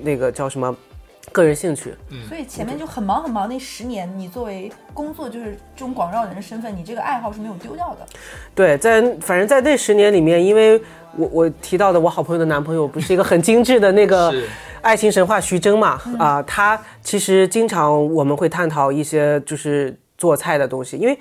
[0.01, 0.75] 那个叫什么
[1.31, 1.93] 个人兴趣，
[2.27, 8.05] 所以前面就很忙很忙，那十年你作为工作就是这种广告人的身份，你这个爱好是没有丢掉的。
[8.53, 10.81] 对，在反正在那十年里面，因为
[11.15, 14.33] 我我提到的我好朋友的男朋友不是一个很精致的那个
[14.81, 21.17] 爱情神话徐峥嘛啊、他其实经常我们会探讨一些就是做菜的东西，因为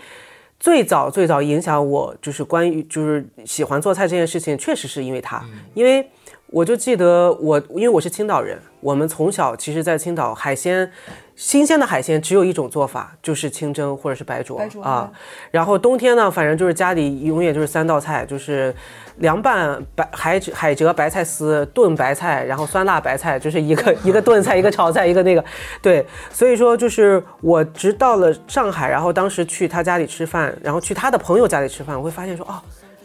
[0.58, 5.42] 最早最早影响我就是关于就是喜欢做菜这件事情，确实是因为他，
[5.72, 6.06] 因为
[6.52, 10.90] 我就记得我因为我是青岛人，我们从小其实在青岛海鲜。
[11.36, 15.10] 新鲜的海鲜只有一种做法，就是清蒸或者是白灼啊。
[15.50, 18.74] 然后冬天呢，反正就是家里永远就是三道菜，就是
[19.16, 25.42] 凉拌白海海蜇白菜丝、炖白菜，然后酸辣白菜，就是一个一个炖菜，一个炒菜，一个那个。
[25.80, 32.60] 对，所以说就是我直到了上海，然后当时去他家里吃饭，然后去他的朋友家里吃饭，我会发现说，哦，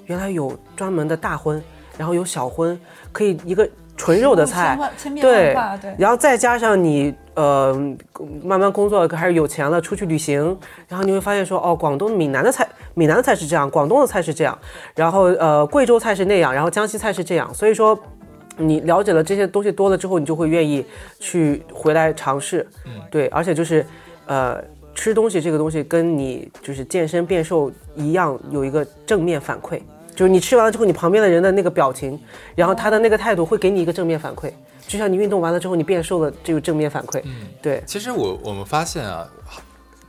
[0.08, 1.64] 原来有专门的大荤，
[1.98, 2.80] 然后有小荤，
[3.12, 3.68] 可以一个
[3.98, 4.78] 纯肉的菜
[5.22, 5.96] 对，对。
[5.98, 7.74] 然后再加上你呃
[8.44, 14.58] 慢慢工作开始有钱了，出去旅行，然后你会发现说哦，广东闽南的菜，闽南的菜是这样，广东的菜是这样，
[14.96, 17.98] 然后呃贵州菜是那样，然后江西菜是这样，所以说。
[18.58, 20.86] 你了解了这些东西多了之后，你就会愿意
[21.20, 23.86] 去回来尝试，嗯，对，而且就是，
[24.28, 29.82] 呃，吃东西这个东西跟你就是健身变瘦一样，有一个正面反馈，
[30.16, 32.20] 就是你吃完了之后，你旁边的人的那个表情，
[32.56, 34.52] 然后他的那个态度会给你一个正面反馈，
[34.88, 39.30] 就像你运动完了之后你变瘦了，这个正面反馈，嗯，对，其实我我们发现啊，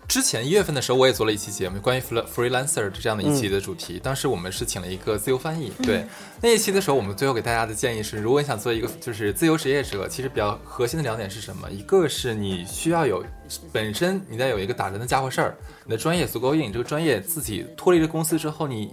[0.07, 3.99] 之前一月份的时候，我也做了一期节目，关于 free- freelancer 这样的一期的主题。
[4.01, 6.05] 当时我们是请了一个自由翻译，对
[6.41, 11.69] 那一期的时候，我们最后给大家的建议是，如果你想做一个就是自由职业者，其实比较核心的两点是什么？
[11.69, 13.25] 一个是你需要有
[13.73, 18.93] 本身你得有一个打人的家伙事儿，你的专业足够硬，这个专业自己脱离了公司之后，你。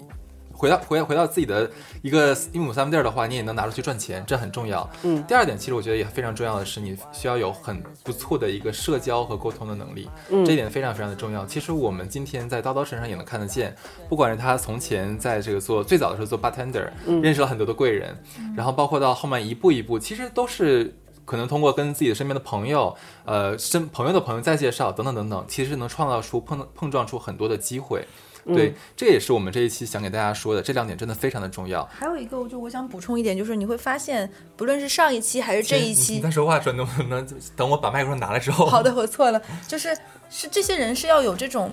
[0.64, 1.70] 回到回到回到自己的
[2.02, 4.90] 一个一亩三分地儿的话，你也能拿出去赚钱，这很重要。
[5.02, 5.22] 嗯。
[5.28, 10.10] 第二点，其实我觉得也非常重要的是，你需要有很不错的一个社交和沟通的能力，
[10.46, 11.46] 这一点非常非常的重要。
[11.46, 13.76] 其实我们今天在叨叨身上也能看得见，
[14.08, 16.90] 不管是他从前在这个做最早的时候做 bartender，
[17.22, 18.18] 认识了很多的贵人，
[18.56, 20.96] 然后包括到后面一步一步，其实都是。
[21.26, 22.94] 可能通过跟自己的身边的朋友，
[23.24, 28.06] 呃，身朋友的朋友再介绍等等等等，其实能创造出碰碰撞出很多的机会。
[28.46, 31.84] 对，这也是我们这一期想给大家说的，这两点真的非常的重要。
[31.86, 37.26] 还有一个，就我想补充一点，就是你会发现，不论是上一期还是这一期， 你在说话的时候能不能
[37.56, 38.66] 等我把麦克风拿来之后？
[38.70, 39.96] 好的，我错了，就是
[40.30, 41.72] 是这些人是要有这种，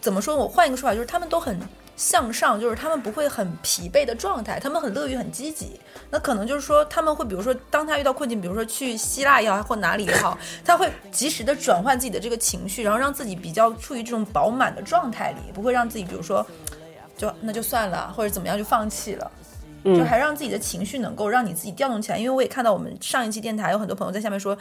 [0.00, 0.36] 怎么说？
[0.36, 1.58] 我换一个说法，就是他们都很。
[2.00, 5.78] 向上就是他们不会很疲惫的状态，他们很乐于很积极。
[6.08, 16.44] 那可能就是说他们会，比如说当他遇到困境，比如说去希腊也好或哪里也好，他会及时的转换自己的这个情绪，然后让自己比较处于这种饱满的状态里，不会让自己比如说
[17.18, 19.30] 就那就算了或者怎么样就放弃了，
[19.84, 22.16] 就还让自己的情绪能够让你自己调动起来。
[22.16, 24.56] 因为我也看到我们上一期电台有很多朋友在下面说。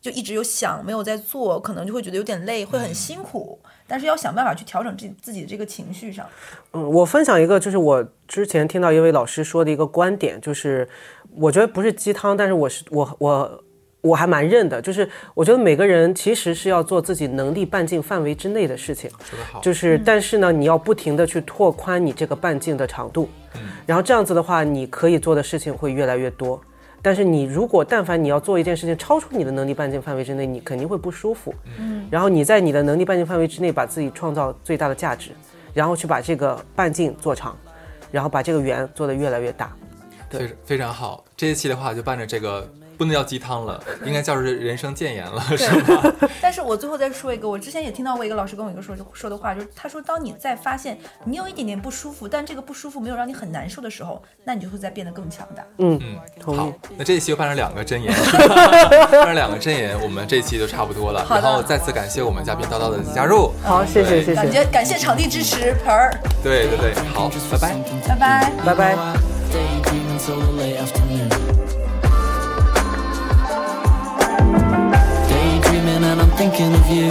[0.00, 3.58] 就一直有想没有在做，可能就会觉得有点累，会很辛苦。
[3.86, 6.26] 但是要想办法去调整自自己的这个情绪上。
[6.72, 10.88] 嗯，我分享一个，就是我之前听到一位老师说的一个观点，就是
[11.36, 13.64] 我觉得不是鸡汤，但是我是我我
[14.00, 14.80] 我还蛮认的。
[14.80, 19.10] 就是我觉得每个人其实是要做自己能力半径范围之内的事情。
[19.62, 23.28] 就是但是呢，你要不停的去拓宽你这个半径的长度。
[23.54, 23.60] 嗯。
[23.86, 26.60] 然后这样子的话，你可以做的事情会越来越多。
[27.04, 31.54] 但是你如果但凡你要做一件事情超出你的能力半径范围之内，你肯定会不舒服。
[31.78, 35.32] 嗯，然后你在你的能力半径范围之内，把自己创造最大的价值，
[35.74, 37.54] 然后去把这个半径做长，
[38.10, 39.70] 然后把这个圆做得越来越大。
[40.30, 41.22] 对，非常好。
[41.36, 42.66] 这一期的话就伴着这个。
[42.96, 46.12] 不能叫鸡汤了， 应该叫是人生谏言了，是吧？
[46.40, 55.64] 但是我最后再说一个，我之前也听到过一个老师跟我一个说说的话，就是他说，当你在发现你有一点点不舒服，但这个不舒服没有让你很难受的时候，那你就会在变得更强大。
[55.78, 58.12] 嗯嗯，好，那这一期就办成两个真言，
[59.10, 61.24] 办成两个真言，我们这一期就差不多了。
[61.28, 67.74] 然后再次感谢我们嘉宾叨叨的加入，好，谢谢谢谢，感谢感谢场地支持盆儿，对对对，好，拜拜，
[68.08, 68.96] 拜拜，拜拜。
[76.36, 77.08] Thinking of you.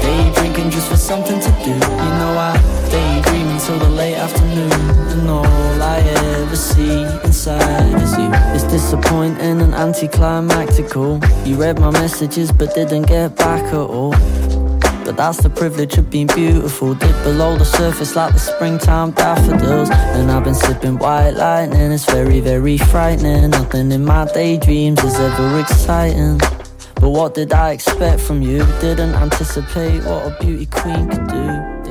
[0.00, 1.72] Day drinking just for something to do.
[1.72, 2.56] You know I
[2.90, 4.72] daydream until the late afternoon.
[5.12, 8.30] And all I ever see inside is you.
[8.54, 11.20] It's disappointing and anticlimactical.
[11.44, 14.12] You read my messages but didn't get back at all.
[15.04, 16.94] But that's the privilege of being beautiful.
[16.94, 19.90] Dip below the surface like the springtime daffodils.
[19.90, 21.92] And I've been sipping white lightning.
[21.92, 23.50] It's very, very frightening.
[23.50, 26.40] Nothing in my daydreams is ever exciting
[26.96, 28.58] but what did I expect from you?
[28.80, 31.85] Didn't anticipate what a beauty queen could do.